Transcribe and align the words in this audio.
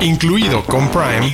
incluido 0.00 0.64
con 0.64 0.90
Prime, 0.90 1.32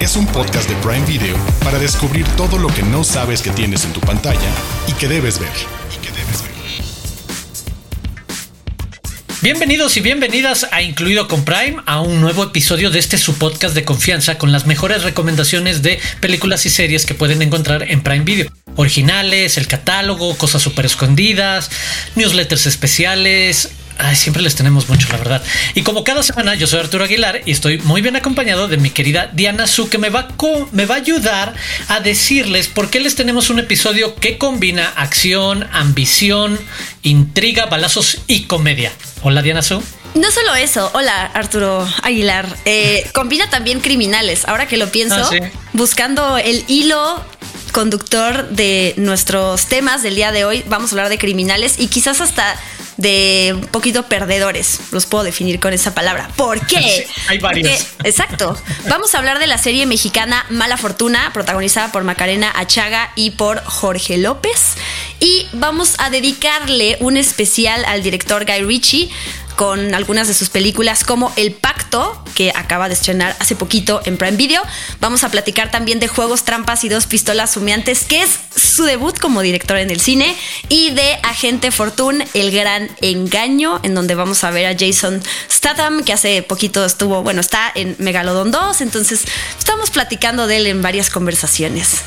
es 0.00 0.16
un 0.16 0.26
podcast 0.26 0.68
de 0.68 0.74
Prime 0.76 1.04
Video 1.04 1.36
para 1.62 1.78
descubrir 1.78 2.26
todo 2.36 2.58
lo 2.58 2.68
que 2.68 2.82
no 2.82 3.04
sabes 3.04 3.42
que 3.42 3.50
tienes 3.50 3.84
en 3.84 3.92
tu 3.92 4.00
pantalla 4.00 4.50
y 4.86 4.92
que 4.92 5.08
debes 5.08 5.38
ver. 5.38 5.50
Bienvenidos 9.40 9.96
y 9.96 10.00
bienvenidas 10.00 10.66
a 10.72 10.82
Incluido 10.82 11.28
con 11.28 11.44
Prime, 11.44 11.76
a 11.86 12.00
un 12.00 12.20
nuevo 12.20 12.42
episodio 12.42 12.90
de 12.90 12.98
este 12.98 13.18
su 13.18 13.38
podcast 13.38 13.72
de 13.74 13.84
confianza 13.84 14.36
con 14.36 14.50
las 14.50 14.66
mejores 14.66 15.04
recomendaciones 15.04 15.80
de 15.80 16.00
películas 16.20 16.66
y 16.66 16.70
series 16.70 17.06
que 17.06 17.14
pueden 17.14 17.40
encontrar 17.40 17.84
en 17.84 18.02
Prime 18.02 18.24
Video. 18.24 18.50
Originales, 18.74 19.56
el 19.56 19.68
catálogo, 19.68 20.36
cosas 20.36 20.60
súper 20.60 20.86
escondidas, 20.86 21.70
newsletters 22.16 22.66
especiales, 22.66 23.70
Ay, 23.98 24.14
siempre 24.14 24.42
les 24.42 24.54
tenemos 24.54 24.88
mucho, 24.88 25.08
la 25.10 25.18
verdad. 25.18 25.42
Y 25.74 25.82
como 25.82 26.04
cada 26.04 26.22
semana, 26.22 26.54
yo 26.54 26.68
soy 26.68 26.78
Arturo 26.78 27.04
Aguilar 27.04 27.42
y 27.44 27.50
estoy 27.50 27.78
muy 27.78 28.00
bien 28.00 28.14
acompañado 28.14 28.68
de 28.68 28.76
mi 28.76 28.90
querida 28.90 29.28
Diana 29.32 29.66
Su, 29.66 29.88
que 29.88 29.98
me 29.98 30.08
va, 30.08 30.28
me 30.70 30.86
va 30.86 30.94
a 30.94 30.98
ayudar 30.98 31.54
a 31.88 31.98
decirles 31.98 32.68
por 32.68 32.90
qué 32.90 33.00
les 33.00 33.16
tenemos 33.16 33.50
un 33.50 33.58
episodio 33.58 34.14
que 34.14 34.38
combina 34.38 34.88
acción, 34.88 35.68
ambición, 35.72 36.60
intriga, 37.02 37.66
balazos 37.66 38.20
y 38.28 38.44
comedia. 38.44 38.92
Hola, 39.22 39.42
Diana 39.42 39.62
Su. 39.62 39.82
No 40.14 40.30
solo 40.30 40.54
eso, 40.54 40.90
hola 40.94 41.26
Arturo 41.26 41.86
Aguilar, 42.02 42.46
eh, 42.64 43.08
combina 43.14 43.50
también 43.50 43.80
criminales. 43.80 44.46
Ahora 44.46 44.66
que 44.66 44.76
lo 44.76 44.90
pienso, 44.90 45.16
ah, 45.16 45.50
buscando 45.72 46.38
el 46.38 46.64
hilo 46.66 47.22
conductor 47.72 48.48
de 48.48 48.94
nuestros 48.96 49.66
temas 49.66 50.02
del 50.02 50.14
día 50.14 50.32
de 50.32 50.44
hoy, 50.44 50.64
vamos 50.68 50.90
a 50.90 50.94
hablar 50.94 51.08
de 51.08 51.18
criminales 51.18 51.78
y 51.78 51.88
quizás 51.88 52.20
hasta 52.20 52.56
de 52.98 53.54
un 53.54 53.66
poquito 53.68 54.02
perdedores. 54.02 54.80
Los 54.90 55.06
puedo 55.06 55.24
definir 55.24 55.58
con 55.60 55.72
esa 55.72 55.94
palabra. 55.94 56.28
¿Por 56.36 56.66
qué? 56.66 57.06
hay 57.28 57.38
varios. 57.38 57.86
exacto. 58.04 58.60
Vamos 58.88 59.14
a 59.14 59.18
hablar 59.18 59.38
de 59.38 59.46
la 59.46 59.56
serie 59.56 59.86
mexicana 59.86 60.44
Mala 60.50 60.76
Fortuna, 60.76 61.30
protagonizada 61.32 61.90
por 61.92 62.04
Macarena 62.04 62.52
Achaga 62.54 63.12
y 63.14 63.30
por 63.30 63.64
Jorge 63.64 64.18
López. 64.18 64.74
Y 65.20 65.46
vamos 65.52 65.94
a 65.98 66.10
dedicarle 66.10 66.96
un 67.00 67.16
especial 67.16 67.84
al 67.86 68.02
director 68.02 68.44
Guy 68.44 68.62
Ritchie 68.62 69.10
con 69.58 69.92
algunas 69.92 70.28
de 70.28 70.34
sus 70.34 70.50
películas 70.50 71.02
como 71.02 71.32
El 71.34 71.50
Pacto, 71.50 72.22
que 72.36 72.52
acaba 72.54 72.86
de 72.86 72.94
estrenar 72.94 73.34
hace 73.40 73.56
poquito 73.56 74.00
en 74.04 74.16
Prime 74.16 74.36
Video. 74.36 74.62
Vamos 75.00 75.24
a 75.24 75.32
platicar 75.32 75.68
también 75.72 75.98
de 75.98 76.06
Juegos, 76.06 76.44
Trampas 76.44 76.84
y 76.84 76.88
Dos 76.88 77.06
Pistolas 77.06 77.56
Humeantes, 77.56 78.04
que 78.04 78.22
es 78.22 78.38
su 78.54 78.84
debut 78.84 79.18
como 79.18 79.42
director 79.42 79.76
en 79.78 79.90
el 79.90 79.98
cine, 79.98 80.36
y 80.68 80.90
de 80.90 81.18
Agente 81.24 81.72
Fortune, 81.72 82.28
El 82.34 82.52
Gran 82.52 82.88
Engaño, 83.00 83.80
en 83.82 83.96
donde 83.96 84.14
vamos 84.14 84.44
a 84.44 84.52
ver 84.52 84.66
a 84.66 84.78
Jason 84.78 85.20
Statham, 85.50 86.04
que 86.04 86.12
hace 86.12 86.44
poquito 86.44 86.84
estuvo, 86.84 87.24
bueno, 87.24 87.40
está 87.40 87.72
en 87.74 87.96
Megalodon 87.98 88.52
2, 88.52 88.80
entonces 88.82 89.24
estamos 89.58 89.90
platicando 89.90 90.46
de 90.46 90.58
él 90.58 90.66
en 90.68 90.82
varias 90.82 91.10
conversaciones. 91.10 92.04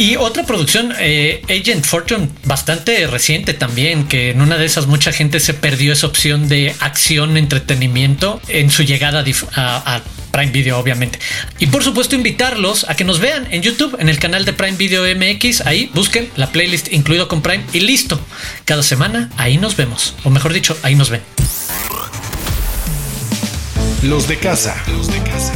Y 0.00 0.16
otra 0.16 0.44
producción, 0.44 0.94
eh, 0.98 1.42
Agent 1.50 1.84
Fortune, 1.84 2.30
bastante 2.44 3.06
reciente 3.06 3.52
también, 3.52 4.08
que 4.08 4.30
en 4.30 4.40
una 4.40 4.56
de 4.56 4.64
esas 4.64 4.86
mucha 4.86 5.12
gente 5.12 5.40
se 5.40 5.52
perdió 5.52 5.92
esa 5.92 6.06
opción 6.06 6.48
de 6.48 6.74
acción, 6.80 7.36
entretenimiento 7.36 8.40
en 8.48 8.70
su 8.70 8.82
llegada 8.82 9.22
a, 9.56 10.00
Prime 10.30 10.52
Video, 10.52 10.78
obviamente. 10.78 11.18
Y 11.58 11.66
por 11.66 11.84
supuesto, 11.84 12.14
invitarlos 12.14 12.88
a 12.88 12.96
que 12.96 13.04
nos 13.04 13.20
vean 13.20 13.46
en 13.50 13.60
YouTube, 13.60 13.94
en 14.00 14.08
el 14.08 14.18
canal 14.18 14.46
de 14.46 14.54
Prime 14.54 14.78
Video 14.78 15.02
MX. 15.04 15.66
Ahí 15.66 15.90
busquen 15.92 16.30
la 16.34 16.50
playlist 16.50 16.90
incluido 16.90 17.28
con 17.28 17.42
Prime 17.42 17.64
y 17.74 17.80
listo. 17.80 18.18
Cada 18.64 18.82
semana 18.82 19.28
ahí 19.36 19.58
nos 19.58 19.76
vemos, 19.76 20.14
o 20.24 20.30
mejor 20.30 20.54
dicho, 20.54 20.78
ahí 20.82 20.94
nos 20.94 21.10
ven. 21.10 21.20
Los 24.02 24.28
de 24.28 24.38
casa. 24.38 24.82
Los 24.96 25.12
de 25.12 25.18
casa. 25.24 25.52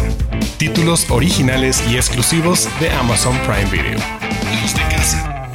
Títulos 0.59 1.07
originales 1.09 1.83
y 1.89 1.97
exclusivos 1.97 2.69
de 2.79 2.91
Amazon 2.91 3.39
Prime 3.47 3.71
Video 3.71 4.24
de 4.63 4.95
casa. 4.95 5.49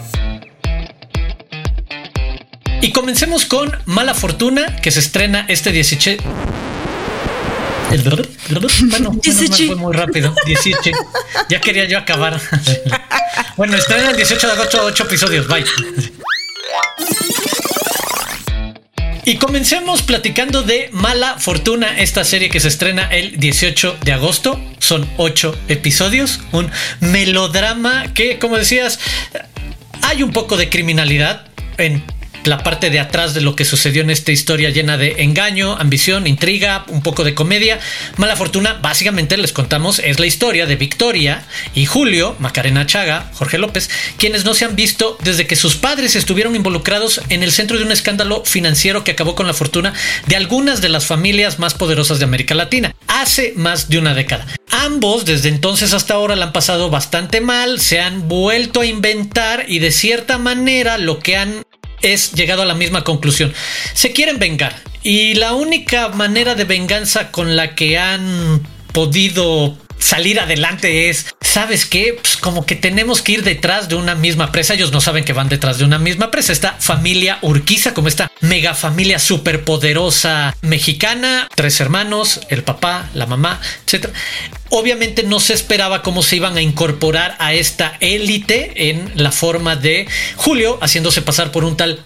Y 2.81 2.91
comencemos 2.91 3.45
con 3.45 3.71
Mala 3.85 4.13
Fortuna, 4.13 4.77
que 4.77 4.91
se 4.91 4.99
estrena 4.99 5.45
este 5.47 5.71
18. 5.71 6.11
El 7.91 8.03
bueno, 8.89 9.19
fue 9.21 9.75
muy 9.75 9.93
rápido. 9.93 10.35
18. 10.45 10.91
Ya 11.49 11.59
quería 11.59 11.85
yo 11.85 11.97
acabar. 11.97 12.39
bueno, 13.57 13.75
estrena 13.75 14.11
el 14.11 14.15
18 14.15 14.47
de 14.47 14.53
agosto, 14.53 14.85
8 14.85 15.03
episodios. 15.03 15.47
Bye. 15.47 15.65
Y 19.29 19.35
comencemos 19.35 20.01
platicando 20.01 20.63
de 20.63 20.89
Mala 20.91 21.37
Fortuna, 21.37 21.99
esta 21.99 22.23
serie 22.23 22.49
que 22.49 22.59
se 22.59 22.67
estrena 22.67 23.03
el 23.03 23.39
18 23.39 23.99
de 24.03 24.11
agosto. 24.11 24.59
Son 24.79 25.07
ocho 25.17 25.55
episodios, 25.67 26.39
un 26.51 26.71
melodrama 26.99 28.11
que, 28.15 28.39
como 28.39 28.57
decías, 28.57 28.99
hay 30.01 30.23
un 30.23 30.31
poco 30.31 30.57
de 30.57 30.69
criminalidad 30.69 31.45
en 31.77 32.03
la 32.43 32.63
parte 32.63 32.89
de 32.89 32.99
atrás 32.99 33.33
de 33.33 33.41
lo 33.41 33.55
que 33.55 33.65
sucedió 33.65 34.01
en 34.01 34.09
esta 34.09 34.31
historia 34.31 34.69
llena 34.69 34.97
de 34.97 35.15
engaño, 35.19 35.75
ambición, 35.77 36.27
intriga, 36.27 36.85
un 36.87 37.01
poco 37.01 37.23
de 37.23 37.35
comedia. 37.35 37.79
Mala 38.17 38.35
fortuna, 38.35 38.79
básicamente 38.81 39.37
les 39.37 39.53
contamos, 39.53 39.99
es 39.99 40.19
la 40.19 40.25
historia 40.25 40.65
de 40.65 40.75
Victoria 40.75 41.43
y 41.73 41.85
Julio, 41.85 42.35
Macarena 42.39 42.85
Chaga, 42.85 43.31
Jorge 43.33 43.57
López, 43.57 43.89
quienes 44.17 44.45
no 44.45 44.53
se 44.53 44.65
han 44.65 44.75
visto 44.75 45.17
desde 45.23 45.47
que 45.47 45.55
sus 45.55 45.75
padres 45.75 46.15
estuvieron 46.15 46.55
involucrados 46.55 47.21
en 47.29 47.43
el 47.43 47.51
centro 47.51 47.77
de 47.77 47.85
un 47.85 47.91
escándalo 47.91 48.43
financiero 48.45 49.03
que 49.03 49.11
acabó 49.11 49.35
con 49.35 49.47
la 49.47 49.53
fortuna 49.53 49.93
de 50.27 50.35
algunas 50.35 50.81
de 50.81 50.89
las 50.89 51.05
familias 51.05 51.59
más 51.59 51.73
poderosas 51.73 52.19
de 52.19 52.25
América 52.25 52.55
Latina, 52.55 52.95
hace 53.07 53.53
más 53.55 53.89
de 53.89 53.97
una 53.97 54.13
década. 54.13 54.45
Ambos 54.71 55.25
desde 55.25 55.49
entonces 55.49 55.93
hasta 55.93 56.13
ahora 56.13 56.35
la 56.35 56.45
han 56.45 56.53
pasado 56.53 56.89
bastante 56.89 57.41
mal, 57.41 57.79
se 57.79 57.99
han 57.99 58.27
vuelto 58.27 58.81
a 58.81 58.85
inventar 58.85 59.65
y 59.67 59.79
de 59.79 59.91
cierta 59.91 60.37
manera 60.37 60.97
lo 60.97 61.19
que 61.19 61.37
han 61.37 61.63
es 62.01 62.33
llegado 62.33 62.61
a 62.61 62.65
la 62.65 62.75
misma 62.75 63.03
conclusión. 63.03 63.53
Se 63.93 64.11
quieren 64.11 64.39
vengar 64.39 64.75
y 65.03 65.35
la 65.35 65.53
única 65.53 66.09
manera 66.09 66.55
de 66.55 66.65
venganza 66.65 67.31
con 67.31 67.55
la 67.55 67.75
que 67.75 67.97
han 67.97 68.67
podido 68.91 69.77
salir 69.99 70.39
adelante 70.39 71.09
es, 71.09 71.27
¿sabes 71.41 71.85
qué? 71.85 72.17
Pues 72.19 72.37
como 72.37 72.65
que 72.65 72.75
tenemos 72.75 73.21
que 73.21 73.33
ir 73.33 73.43
detrás 73.43 73.89
de 73.89 73.95
una 73.95 74.15
misma 74.15 74.51
presa. 74.51 74.73
Ellos 74.73 74.91
no 74.91 75.01
saben 75.01 75.23
que 75.23 75.33
van 75.33 75.49
detrás 75.49 75.77
de 75.77 75.85
una 75.85 75.99
misma 75.99 76.31
presa. 76.31 76.53
Esta 76.53 76.73
familia 76.79 77.37
Urquiza, 77.41 77.93
como 77.93 78.07
esta 78.07 78.31
mega 78.41 78.73
familia 78.73 79.19
superpoderosa 79.19 80.55
mexicana, 80.61 81.47
tres 81.55 81.79
hermanos, 81.79 82.41
el 82.49 82.63
papá, 82.63 83.09
la 83.13 83.25
mamá, 83.25 83.59
etc. 83.85 84.09
Obviamente 84.69 85.23
no 85.23 85.39
se 85.39 85.53
esperaba 85.53 86.01
cómo 86.01 86.23
se 86.23 86.37
iban 86.37 86.55
a 86.55 86.61
incorporar 86.61 87.35
a 87.39 87.53
esta 87.53 87.97
élite 87.99 88.89
en 88.89 89.11
la 89.15 89.31
forma 89.31 89.75
de 89.75 90.07
Julio 90.35 90.77
haciéndose 90.81 91.21
pasar 91.21 91.51
por 91.51 91.63
un 91.63 91.75
tal 91.75 92.03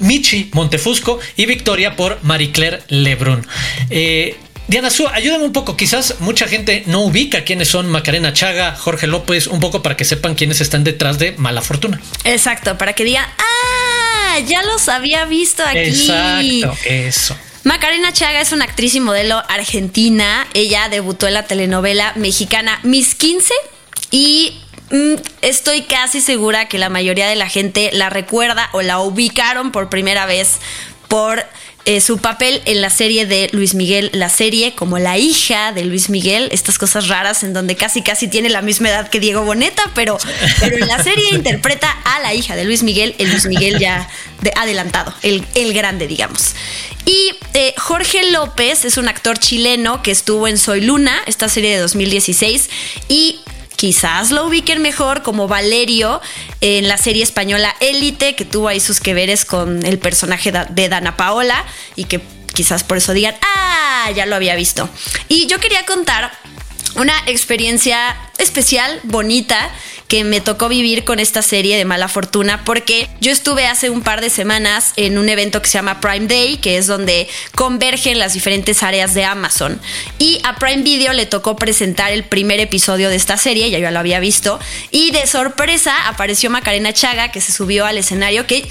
Michi 0.00 0.50
Montefusco 0.52 1.18
y 1.36 1.46
Victoria 1.46 1.96
por 1.96 2.22
Marie 2.22 2.52
Claire 2.52 2.82
Lebrun. 2.88 3.46
Eh, 3.90 4.36
Diana 4.68 4.90
Su, 4.90 5.06
ayúdame 5.08 5.44
un 5.44 5.52
poco. 5.52 5.76
Quizás 5.76 6.16
mucha 6.20 6.46
gente 6.46 6.84
no 6.86 7.00
ubica 7.02 7.44
quiénes 7.44 7.68
son 7.68 7.90
Macarena 7.90 8.32
Chaga, 8.32 8.74
Jorge 8.76 9.06
López, 9.06 9.46
un 9.46 9.60
poco 9.60 9.82
para 9.82 9.96
que 9.96 10.04
sepan 10.04 10.34
quiénes 10.34 10.60
están 10.60 10.84
detrás 10.84 11.18
de 11.18 11.32
Mala 11.32 11.62
Fortuna. 11.62 12.00
Exacto, 12.24 12.78
para 12.78 12.94
que 12.94 13.04
digan, 13.04 13.26
ah, 13.38 14.38
ya 14.46 14.62
los 14.62 14.88
había 14.88 15.24
visto 15.24 15.62
aquí. 15.64 16.62
Exacto, 16.62 16.88
eso. 16.88 17.36
Macarena 17.64 18.12
Chaga 18.12 18.40
es 18.40 18.52
una 18.52 18.64
actriz 18.64 18.94
y 18.94 19.00
modelo 19.00 19.42
argentina. 19.48 20.46
Ella 20.54 20.88
debutó 20.88 21.28
en 21.28 21.34
la 21.34 21.44
telenovela 21.44 22.12
mexicana 22.16 22.80
Miss 22.82 23.14
15 23.14 23.52
y 24.10 24.60
mm, 24.90 25.14
estoy 25.42 25.82
casi 25.82 26.20
segura 26.20 26.66
que 26.66 26.78
la 26.78 26.88
mayoría 26.88 27.28
de 27.28 27.36
la 27.36 27.48
gente 27.48 27.90
la 27.92 28.10
recuerda 28.10 28.68
o 28.72 28.82
la 28.82 28.98
ubicaron 28.98 29.70
por 29.70 29.88
primera 29.90 30.26
vez 30.26 30.58
por 31.06 31.44
eh, 31.84 32.00
su 32.00 32.18
papel 32.18 32.62
en 32.64 32.80
la 32.80 32.90
serie 32.90 33.26
de 33.26 33.48
Luis 33.52 33.74
Miguel, 33.74 34.10
la 34.12 34.28
serie 34.28 34.74
como 34.74 34.98
la 34.98 35.18
hija 35.18 35.72
de 35.72 35.84
Luis 35.84 36.10
Miguel, 36.10 36.48
estas 36.52 36.78
cosas 36.78 37.08
raras 37.08 37.42
en 37.42 37.52
donde 37.52 37.74
casi 37.74 38.02
casi 38.02 38.28
tiene 38.28 38.48
la 38.50 38.62
misma 38.62 38.88
edad 38.88 39.08
que 39.08 39.18
Diego 39.18 39.42
Boneta, 39.44 39.82
pero, 39.94 40.18
pero 40.60 40.76
en 40.76 40.86
la 40.86 41.02
serie 41.02 41.28
interpreta 41.32 41.90
a 42.04 42.20
la 42.20 42.34
hija 42.34 42.54
de 42.54 42.64
Luis 42.64 42.82
Miguel, 42.82 43.14
el 43.18 43.30
Luis 43.30 43.46
Miguel 43.46 43.78
ya 43.78 44.08
de 44.42 44.52
adelantado, 44.56 45.12
el, 45.22 45.44
el 45.54 45.72
grande, 45.72 46.06
digamos. 46.06 46.54
Y 47.04 47.32
eh, 47.54 47.74
Jorge 47.76 48.30
López 48.30 48.84
es 48.84 48.96
un 48.96 49.08
actor 49.08 49.38
chileno 49.38 50.02
que 50.02 50.12
estuvo 50.12 50.46
en 50.46 50.58
Soy 50.58 50.82
Luna, 50.82 51.20
esta 51.26 51.48
serie 51.48 51.70
de 51.72 51.78
2016, 51.78 52.70
y 53.08 53.40
quizás 53.76 54.30
lo 54.30 54.46
ubiquen 54.46 54.82
mejor 54.82 55.22
como 55.22 55.48
Valerio 55.48 56.20
en 56.60 56.88
la 56.88 56.96
serie 56.96 57.22
española 57.22 57.74
Élite, 57.80 58.34
que 58.34 58.44
tuvo 58.44 58.68
ahí 58.68 58.80
sus 58.80 59.00
que 59.00 59.14
veres 59.14 59.44
con 59.44 59.84
el 59.84 59.98
personaje 59.98 60.52
de 60.52 60.88
Dana 60.88 61.16
Paola 61.16 61.64
y 61.96 62.04
que 62.04 62.20
quizás 62.54 62.84
por 62.84 62.98
eso 62.98 63.12
digan, 63.12 63.34
ah, 63.42 64.10
ya 64.14 64.26
lo 64.26 64.36
había 64.36 64.54
visto. 64.54 64.88
Y 65.28 65.46
yo 65.46 65.58
quería 65.58 65.84
contar 65.84 66.32
una 66.96 67.14
experiencia 67.26 68.16
especial, 68.38 69.00
bonita, 69.04 69.70
que 70.08 70.24
me 70.24 70.40
tocó 70.40 70.68
vivir 70.68 71.04
con 71.04 71.18
esta 71.18 71.42
serie 71.42 71.76
de 71.76 71.84
mala 71.84 72.08
fortuna 72.08 72.64
porque 72.64 73.08
yo 73.20 73.32
estuve 73.32 73.66
hace 73.66 73.90
un 73.90 74.02
par 74.02 74.20
de 74.20 74.30
semanas 74.30 74.92
en 74.96 75.18
un 75.18 75.28
evento 75.28 75.62
que 75.62 75.68
se 75.68 75.78
llama 75.78 76.00
Prime 76.00 76.26
Day, 76.26 76.58
que 76.58 76.76
es 76.76 76.86
donde 76.86 77.28
convergen 77.54 78.18
las 78.18 78.34
diferentes 78.34 78.82
áreas 78.82 79.14
de 79.14 79.24
Amazon. 79.24 79.80
Y 80.18 80.40
a 80.44 80.56
Prime 80.56 80.82
Video 80.82 81.12
le 81.12 81.26
tocó 81.26 81.56
presentar 81.56 82.12
el 82.12 82.24
primer 82.24 82.60
episodio 82.60 83.08
de 83.08 83.16
esta 83.16 83.36
serie, 83.36 83.70
ya 83.70 83.78
yo 83.78 83.90
lo 83.90 83.98
había 83.98 84.20
visto, 84.20 84.58
y 84.90 85.10
de 85.10 85.26
sorpresa 85.26 86.08
apareció 86.08 86.50
Macarena 86.50 86.92
Chaga, 86.92 87.30
que 87.30 87.40
se 87.40 87.52
subió 87.52 87.86
al 87.86 87.98
escenario, 87.98 88.46
que 88.46 88.68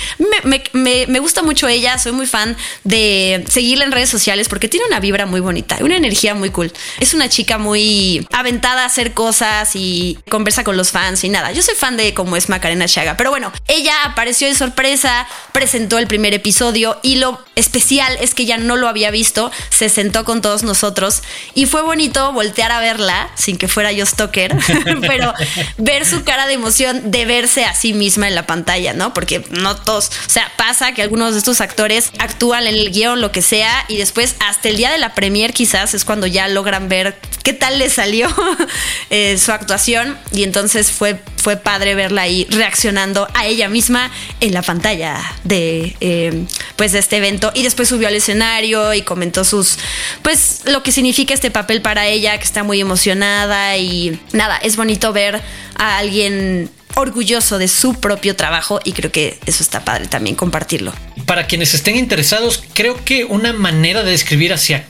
me, 0.73 1.19
gusta 1.19 1.41
mucho 1.41 1.67
ella, 1.67 1.97
soy 1.97 2.11
muy 2.11 2.27
fan 2.27 2.55
de 2.83 3.43
seguirla 3.49 3.85
en 3.85 3.91
redes 3.91 4.09
sociales 4.09 4.49
porque 4.49 4.67
tiene 4.67 4.85
una 4.85 4.99
vibra 4.99 5.25
muy 5.25 5.39
bonita, 5.39 5.77
una 5.81 5.97
energía 5.97 6.35
muy 6.35 6.49
cool. 6.49 6.71
Es 6.99 7.13
una 7.13 7.29
chica 7.29 7.57
muy 7.57 8.27
aventada 8.31 8.83
a 8.83 8.85
hacer 8.85 9.13
cosas 9.13 9.71
y 9.75 10.17
conversa 10.29 10.63
con 10.63 10.77
los 10.77 10.91
fans 10.91 11.23
nada. 11.31 11.51
Yo 11.51 11.61
soy 11.61 11.75
fan 11.75 11.97
de 11.97 12.13
cómo 12.13 12.35
es 12.35 12.49
Macarena 12.49 12.87
Chaga, 12.87 13.17
pero 13.17 13.29
bueno, 13.29 13.51
ella 13.67 13.93
apareció 14.03 14.47
de 14.47 14.55
sorpresa, 14.55 15.27
presentó 15.51 15.97
el 15.97 16.07
primer 16.07 16.33
episodio 16.33 16.99
y 17.01 17.15
lo 17.15 17.43
especial 17.55 18.17
es 18.21 18.33
que 18.33 18.45
ya 18.45 18.57
no 18.57 18.75
lo 18.75 18.87
había 18.87 19.11
visto, 19.11 19.51
se 19.69 19.89
sentó 19.89 20.23
con 20.25 20.41
todos 20.41 20.63
nosotros 20.63 21.21
y 21.53 21.65
fue 21.65 21.81
bonito 21.81 22.31
voltear 22.33 22.71
a 22.71 22.79
verla 22.79 23.29
sin 23.35 23.57
que 23.57 23.67
fuera 23.67 23.91
yo 23.91 24.05
stalker, 24.05 24.55
pero 25.01 25.33
ver 25.77 26.05
su 26.05 26.23
cara 26.23 26.47
de 26.47 26.53
emoción 26.53 27.11
de 27.11 27.25
verse 27.25 27.65
a 27.65 27.73
sí 27.73 27.93
misma 27.93 28.27
en 28.27 28.35
la 28.35 28.47
pantalla, 28.47 28.93
¿no? 28.93 29.13
Porque 29.13 29.45
no 29.49 29.75
todos, 29.75 30.11
o 30.27 30.29
sea, 30.29 30.51
pasa 30.57 30.93
que 30.93 31.01
algunos 31.01 31.33
de 31.33 31.39
estos 31.39 31.61
actores 31.61 32.11
actúan 32.19 32.67
en 32.67 32.75
el 32.75 32.91
guion, 32.91 33.21
lo 33.21 33.31
que 33.31 33.41
sea, 33.41 33.85
y 33.87 33.97
después 33.97 34.35
hasta 34.39 34.69
el 34.69 34.77
día 34.77 34.91
de 34.91 34.97
la 34.97 35.13
premier 35.13 35.53
quizás 35.53 35.93
es 35.93 36.05
cuando 36.05 36.27
ya 36.27 36.47
logran 36.47 36.89
ver 36.89 37.19
qué 37.43 37.53
tal 37.53 37.79
le 37.79 37.89
salió 37.89 38.27
eh, 39.09 39.37
su 39.37 39.51
actuación 39.51 40.17
y 40.31 40.43
entonces 40.43 40.91
fue, 40.91 41.10
fue 41.37 41.57
padre 41.57 41.95
verla 41.95 42.23
ahí 42.23 42.47
reaccionando 42.49 43.27
a 43.33 43.45
ella 43.47 43.67
misma 43.69 44.11
en 44.39 44.53
la 44.53 44.61
pantalla 44.61 45.19
de, 45.43 45.95
eh, 45.99 46.45
pues 46.75 46.91
de 46.91 46.99
este 46.99 47.17
evento 47.17 47.51
y 47.55 47.63
después 47.63 47.89
subió 47.89 48.07
al 48.07 48.15
escenario 48.15 48.93
y 48.93 49.01
comentó 49.01 49.43
sus, 49.43 49.77
pues 50.21 50.61
lo 50.65 50.83
que 50.83 50.91
significa 50.91 51.33
este 51.33 51.51
papel 51.51 51.81
para 51.81 52.07
ella, 52.07 52.37
que 52.37 52.43
está 52.43 52.63
muy 52.63 52.79
emocionada 52.79 53.77
y 53.77 54.19
nada, 54.33 54.57
es 54.57 54.75
bonito 54.75 55.13
ver 55.13 55.41
a 55.75 55.97
alguien 55.97 56.69
orgulloso 56.95 57.57
de 57.57 57.67
su 57.67 57.95
propio 57.95 58.35
trabajo 58.35 58.79
y 58.83 58.93
creo 58.93 59.11
que 59.11 59.39
eso 59.45 59.63
está 59.63 59.83
padre 59.83 60.07
también 60.07 60.35
compartirlo. 60.35 60.93
Para 61.25 61.47
quienes 61.47 61.73
estén 61.73 61.97
interesados, 61.97 62.63
creo 62.73 63.03
que 63.03 63.25
una 63.25 63.53
manera 63.53 64.03
de 64.03 64.11
describir 64.11 64.53
hacia 64.53 64.85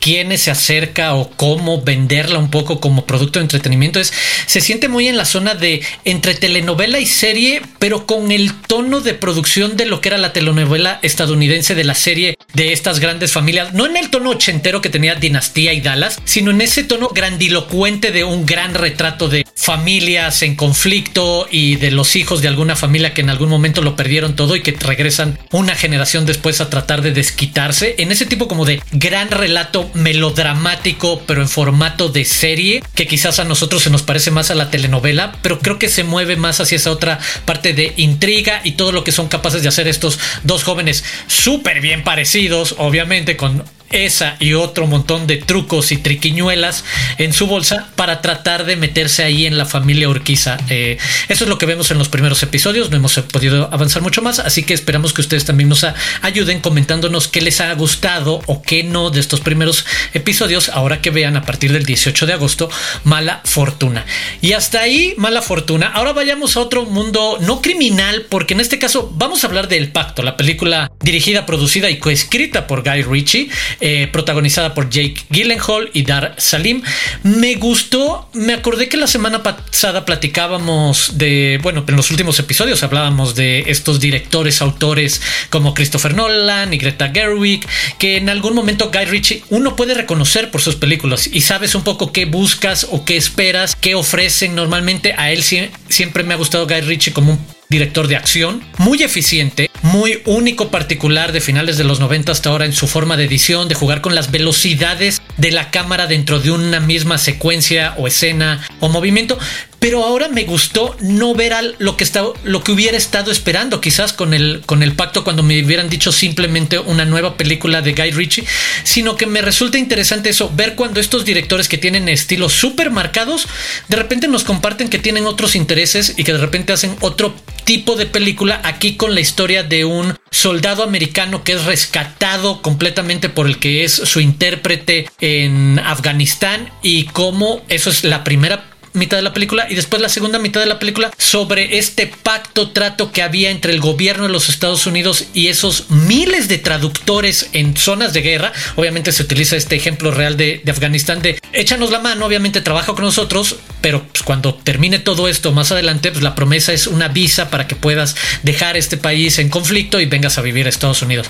quiénes 0.00 0.42
se 0.42 0.50
acerca 0.50 1.14
o 1.14 1.30
cómo 1.30 1.82
venderla 1.82 2.38
un 2.38 2.50
poco 2.50 2.80
como 2.80 3.06
producto 3.06 3.38
de 3.38 3.44
entretenimiento 3.44 4.00
es 4.00 4.12
se 4.46 4.60
siente 4.60 4.88
muy 4.88 5.08
en 5.08 5.16
la 5.16 5.24
zona 5.24 5.54
de 5.54 5.82
entre 6.04 6.34
telenovela 6.34 6.98
y 6.98 7.06
serie 7.06 7.62
pero 7.78 8.06
con 8.06 8.32
el 8.32 8.54
tono 8.54 9.00
de 9.00 9.14
producción 9.14 9.76
de 9.76 9.86
lo 9.86 10.00
que 10.00 10.08
era 10.08 10.18
la 10.18 10.32
telenovela 10.32 10.98
estadounidense 11.02 11.74
de 11.74 11.84
la 11.84 11.94
serie 11.94 12.36
de 12.54 12.72
estas 12.72 13.00
grandes 13.00 13.32
familias. 13.32 13.72
No 13.72 13.86
en 13.86 13.96
el 13.96 14.10
tono 14.10 14.30
ochentero 14.30 14.80
que 14.80 14.88
tenía 14.88 15.14
Dinastía 15.14 15.72
y 15.72 15.80
Dallas 15.80 16.20
sino 16.24 16.50
en 16.50 16.60
ese 16.60 16.84
tono 16.84 17.08
grandilocuente 17.08 18.12
de 18.12 18.24
un 18.24 18.46
gran 18.46 18.74
retrato 18.74 19.28
de 19.28 19.46
familias 19.54 20.42
en 20.42 20.56
conflicto 20.56 21.46
y 21.50 21.76
de 21.76 21.90
los 21.90 22.16
hijos 22.16 22.42
de 22.42 22.48
alguna 22.48 22.76
familia 22.76 23.14
que 23.14 23.20
en 23.20 23.30
algún 23.30 23.48
momento 23.48 23.82
lo 23.82 23.96
perdieron 23.96 24.36
todo 24.36 24.56
y 24.56 24.62
que 24.62 24.72
regresan 24.72 25.38
una 25.50 25.74
generación 25.74 26.26
después 26.26 26.60
a 26.60 26.70
tratar 26.70 27.02
de 27.02 27.12
desquitarse. 27.12 27.94
En 27.98 28.12
ese 28.12 28.26
tipo 28.26 28.48
como 28.48 28.64
de 28.64 28.82
gran 28.92 29.30
relato 29.30 29.87
melodramático, 29.94 31.22
pero 31.26 31.42
en 31.42 31.48
formato 31.48 32.08
de 32.08 32.24
serie, 32.24 32.82
que 32.94 33.06
quizás 33.06 33.38
a 33.38 33.44
nosotros 33.44 33.82
se 33.82 33.90
nos 33.90 34.02
parece 34.02 34.30
más 34.30 34.50
a 34.50 34.54
la 34.54 34.70
telenovela, 34.70 35.32
pero 35.42 35.58
creo 35.58 35.78
que 35.78 35.88
se 35.88 36.04
mueve 36.04 36.36
más 36.36 36.60
hacia 36.60 36.76
esa 36.76 36.90
otra 36.90 37.18
parte 37.44 37.72
de 37.72 37.94
intriga 37.96 38.60
y 38.64 38.72
todo 38.72 38.92
lo 38.92 39.04
que 39.04 39.12
son 39.12 39.28
capaces 39.28 39.62
de 39.62 39.68
hacer 39.68 39.88
estos 39.88 40.18
dos 40.42 40.64
jóvenes 40.64 41.04
súper 41.26 41.80
bien 41.80 42.04
parecidos, 42.04 42.74
obviamente 42.78 43.36
con 43.36 43.64
esa 43.90 44.36
y 44.38 44.54
otro 44.54 44.86
montón 44.86 45.26
de 45.26 45.36
trucos 45.36 45.92
y 45.92 45.96
triquiñuelas 45.96 46.84
en 47.18 47.32
su 47.32 47.46
bolsa 47.46 47.88
para 47.96 48.20
tratar 48.20 48.64
de 48.64 48.76
meterse 48.76 49.24
ahí 49.24 49.46
en 49.46 49.58
la 49.58 49.64
familia 49.64 50.08
Urquiza. 50.08 50.58
Eh, 50.68 50.98
eso 51.28 51.44
es 51.44 51.50
lo 51.50 51.58
que 51.58 51.66
vemos 51.66 51.90
en 51.90 51.98
los 51.98 52.08
primeros 52.08 52.42
episodios, 52.42 52.90
no 52.90 52.96
hemos 52.96 53.18
podido 53.18 53.68
avanzar 53.72 54.02
mucho 54.02 54.22
más, 54.22 54.38
así 54.38 54.62
que 54.62 54.74
esperamos 54.74 55.12
que 55.12 55.20
ustedes 55.20 55.44
también 55.44 55.68
nos 55.68 55.86
ayuden 56.22 56.60
comentándonos 56.60 57.28
qué 57.28 57.40
les 57.40 57.60
ha 57.60 57.72
gustado 57.74 58.42
o 58.46 58.62
qué 58.62 58.82
no 58.82 59.10
de 59.10 59.20
estos 59.20 59.40
primeros 59.40 59.84
episodios, 60.14 60.68
ahora 60.68 61.00
que 61.00 61.10
vean 61.10 61.36
a 61.36 61.42
partir 61.42 61.72
del 61.72 61.84
18 61.84 62.26
de 62.26 62.32
agosto, 62.32 62.70
Mala 63.04 63.40
Fortuna. 63.44 64.04
Y 64.40 64.52
hasta 64.52 64.80
ahí, 64.80 65.14
Mala 65.16 65.42
Fortuna. 65.42 65.88
Ahora 65.88 66.12
vayamos 66.12 66.56
a 66.56 66.60
otro 66.60 66.84
mundo 66.84 67.38
no 67.40 67.62
criminal, 67.62 68.26
porque 68.28 68.54
en 68.54 68.60
este 68.60 68.78
caso 68.78 69.12
vamos 69.14 69.44
a 69.44 69.46
hablar 69.46 69.68
del 69.68 69.90
Pacto, 69.92 70.22
la 70.22 70.36
película 70.36 70.90
dirigida, 71.00 71.46
producida 71.46 71.90
y 71.90 71.98
coescrita 71.98 72.66
por 72.66 72.82
Guy 72.82 73.02
Ritchie. 73.02 73.48
Eh, 73.80 74.08
protagonizada 74.10 74.74
por 74.74 74.90
Jake 74.90 75.22
Gyllenhaal 75.30 75.90
y 75.92 76.02
Dar 76.02 76.34
Salim. 76.36 76.82
Me 77.22 77.54
gustó, 77.54 78.28
me 78.32 78.52
acordé 78.52 78.88
que 78.88 78.96
la 78.96 79.06
semana 79.06 79.44
pasada 79.44 80.04
platicábamos 80.04 81.16
de, 81.16 81.60
bueno, 81.62 81.84
en 81.86 81.94
los 81.94 82.10
últimos 82.10 82.40
episodios 82.40 82.82
hablábamos 82.82 83.36
de 83.36 83.64
estos 83.68 84.00
directores, 84.00 84.62
autores 84.62 85.22
como 85.50 85.74
Christopher 85.74 86.14
Nolan 86.14 86.74
y 86.74 86.78
Greta 86.78 87.12
Gerwig, 87.14 87.64
que 88.00 88.16
en 88.16 88.28
algún 88.28 88.54
momento 88.54 88.90
Guy 88.90 89.04
Ritchie 89.04 89.44
uno 89.48 89.76
puede 89.76 89.94
reconocer 89.94 90.50
por 90.50 90.60
sus 90.60 90.74
películas 90.74 91.28
y 91.32 91.42
sabes 91.42 91.76
un 91.76 91.84
poco 91.84 92.12
qué 92.12 92.24
buscas 92.24 92.88
o 92.90 93.04
qué 93.04 93.16
esperas, 93.16 93.76
qué 93.76 93.94
ofrecen 93.94 94.56
normalmente. 94.56 95.14
A 95.16 95.30
él 95.30 95.44
siempre 95.44 96.24
me 96.24 96.34
ha 96.34 96.36
gustado 96.36 96.66
Guy 96.66 96.80
Ritchie 96.80 97.12
como 97.12 97.34
un 97.34 97.58
director 97.68 98.08
de 98.08 98.16
acción, 98.16 98.64
muy 98.78 99.02
eficiente, 99.02 99.67
muy 99.82 100.22
único 100.24 100.70
particular 100.70 101.32
de 101.32 101.40
finales 101.40 101.78
de 101.78 101.84
los 101.84 102.00
90 102.00 102.32
hasta 102.32 102.50
ahora 102.50 102.64
en 102.64 102.72
su 102.72 102.86
forma 102.86 103.16
de 103.16 103.24
edición, 103.24 103.68
de 103.68 103.74
jugar 103.74 104.00
con 104.00 104.14
las 104.14 104.30
velocidades 104.30 105.20
de 105.36 105.50
la 105.50 105.70
cámara 105.70 106.06
dentro 106.06 106.40
de 106.40 106.50
una 106.50 106.80
misma 106.80 107.18
secuencia 107.18 107.94
o 107.96 108.06
escena 108.06 108.66
o 108.80 108.88
movimiento, 108.88 109.38
pero 109.78 110.04
ahora 110.04 110.28
me 110.28 110.44
gustó 110.44 110.96
no 111.00 111.34
ver 111.34 111.48
lo 111.78 111.96
que 111.96 112.06
lo 112.44 112.62
que 112.62 112.72
hubiera 112.72 112.96
estado 112.96 113.30
esperando 113.30 113.80
quizás 113.80 114.12
con 114.12 114.34
el 114.34 114.62
con 114.66 114.82
el 114.82 114.92
pacto 114.92 115.24
cuando 115.24 115.42
me 115.42 115.62
hubieran 115.62 115.88
dicho 115.88 116.12
simplemente 116.12 116.78
una 116.78 117.04
nueva 117.04 117.36
película 117.36 117.80
de 117.80 117.92
Guy 117.92 118.10
Ritchie, 118.10 118.44
sino 118.82 119.16
que 119.16 119.26
me 119.26 119.40
resulta 119.40 119.78
interesante 119.78 120.30
eso 120.30 120.50
ver 120.54 120.74
cuando 120.74 121.00
estos 121.00 121.24
directores 121.24 121.68
que 121.68 121.78
tienen 121.78 122.08
estilos 122.08 122.52
súper 122.52 122.90
marcados 122.90 123.46
de 123.88 123.96
repente 123.96 124.28
nos 124.28 124.44
comparten 124.44 124.88
que 124.88 124.98
tienen 124.98 125.26
otros 125.26 125.54
intereses 125.54 126.14
y 126.16 126.24
que 126.24 126.32
de 126.32 126.38
repente 126.38 126.72
hacen 126.72 126.96
otro 127.00 127.34
tipo 127.64 127.96
de 127.96 128.06
película 128.06 128.60
aquí 128.64 128.96
con 128.96 129.14
la 129.14 129.20
historia 129.20 129.62
de 129.62 129.84
un 129.84 130.16
soldado 130.30 130.82
americano 130.82 131.44
que 131.44 131.52
es 131.52 131.64
rescatado 131.64 132.62
completamente 132.62 133.28
por 133.28 133.46
el 133.46 133.58
que 133.58 133.84
es 133.84 133.92
su 133.92 134.20
intérprete 134.20 135.08
en 135.20 135.78
Afganistán 135.78 136.70
y 136.82 137.04
cómo 137.04 137.62
eso 137.68 137.90
es 137.90 138.04
la 138.04 138.24
primera 138.24 138.77
mitad 138.98 139.16
de 139.16 139.22
la 139.22 139.32
película 139.32 139.66
y 139.70 139.74
después 139.74 140.02
la 140.02 140.08
segunda 140.08 140.38
mitad 140.38 140.60
de 140.60 140.66
la 140.66 140.78
película 140.78 141.10
sobre 141.16 141.78
este 141.78 142.06
pacto, 142.06 142.70
trato 142.70 143.12
que 143.12 143.22
había 143.22 143.50
entre 143.50 143.72
el 143.72 143.80
gobierno 143.80 144.24
de 144.24 144.32
los 144.32 144.48
Estados 144.48 144.86
Unidos 144.86 145.26
y 145.32 145.48
esos 145.48 145.90
miles 145.90 146.48
de 146.48 146.58
traductores 146.58 147.48
en 147.52 147.76
zonas 147.76 148.12
de 148.12 148.22
guerra. 148.22 148.52
Obviamente 148.76 149.12
se 149.12 149.22
utiliza 149.22 149.56
este 149.56 149.76
ejemplo 149.76 150.10
real 150.10 150.36
de, 150.36 150.62
Afganistán 150.68 151.22
de 151.22 151.38
échanos 151.52 151.90
la 151.90 152.00
mano, 152.00 152.26
obviamente 152.26 152.60
trabaja 152.60 152.94
con 152.94 153.04
nosotros, 153.04 153.56
pero 153.80 154.04
pues, 154.04 154.22
cuando 154.22 154.54
termine 154.54 154.98
todo 154.98 155.28
esto 155.28 155.52
más 155.52 155.72
adelante, 155.72 156.10
pues 156.10 156.22
la 156.22 156.34
promesa 156.34 156.72
es 156.72 156.86
una 156.86 157.08
visa 157.08 157.50
para 157.50 157.66
que 157.66 157.76
puedas 157.76 158.16
dejar 158.42 158.76
este 158.76 158.96
país 158.96 159.38
en 159.38 159.48
conflicto 159.48 160.00
y 160.00 160.06
vengas 160.06 160.38
a 160.38 160.42
vivir 160.42 160.66
a 160.66 160.68
Estados 160.68 161.02
Unidos 161.02 161.28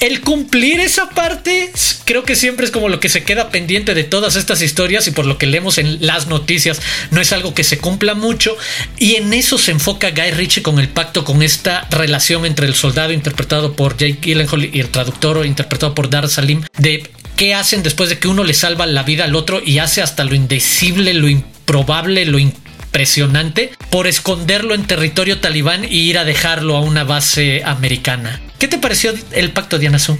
el 0.00 0.20
cumplir 0.20 0.80
esa 0.80 1.10
parte 1.10 1.72
creo 2.04 2.24
que 2.24 2.36
siempre 2.36 2.66
es 2.66 2.72
como 2.72 2.88
lo 2.88 3.00
que 3.00 3.08
se 3.08 3.24
queda 3.24 3.50
pendiente 3.50 3.94
de 3.94 4.04
todas 4.04 4.36
estas 4.36 4.62
historias 4.62 5.06
y 5.06 5.10
por 5.10 5.26
lo 5.26 5.38
que 5.38 5.46
leemos 5.46 5.78
en 5.78 6.04
las 6.04 6.26
noticias 6.26 6.80
no 7.10 7.20
es 7.20 7.32
algo 7.32 7.54
que 7.54 7.64
se 7.64 7.78
cumpla 7.78 8.14
mucho 8.14 8.56
y 8.98 9.14
en 9.16 9.32
eso 9.32 9.58
se 9.58 9.72
enfoca 9.72 10.10
Guy 10.10 10.32
Ritchie 10.32 10.62
con 10.62 10.78
el 10.78 10.88
pacto 10.88 11.24
con 11.24 11.42
esta 11.42 11.86
relación 11.90 12.46
entre 12.46 12.66
el 12.66 12.74
soldado 12.74 13.12
interpretado 13.12 13.74
por 13.74 13.96
Jake 13.96 14.18
Gyllenhaal 14.20 14.70
y 14.74 14.80
el 14.80 14.90
traductor 14.90 15.44
interpretado 15.46 15.94
por 15.94 16.10
Dar 16.10 16.28
Salim 16.28 16.62
de 16.78 17.10
qué 17.36 17.54
hacen 17.54 17.82
después 17.82 18.08
de 18.08 18.18
que 18.18 18.28
uno 18.28 18.44
le 18.44 18.54
salva 18.54 18.86
la 18.86 19.02
vida 19.02 19.24
al 19.24 19.34
otro 19.34 19.60
y 19.64 19.78
hace 19.78 20.02
hasta 20.02 20.24
lo 20.24 20.34
indecible, 20.34 21.14
lo 21.14 21.28
improbable, 21.28 22.24
lo 22.26 22.38
impresionante 22.38 23.72
por 23.90 24.06
esconderlo 24.06 24.74
en 24.74 24.86
territorio 24.86 25.40
talibán 25.40 25.84
y 25.84 26.08
ir 26.08 26.18
a 26.18 26.24
dejarlo 26.24 26.76
a 26.76 26.80
una 26.80 27.04
base 27.04 27.62
americana. 27.64 28.40
¿Qué 28.64 28.68
te 28.68 28.78
pareció 28.78 29.12
el 29.32 29.52
pacto 29.52 29.78
de 29.78 29.88
Anazú? 29.88 30.16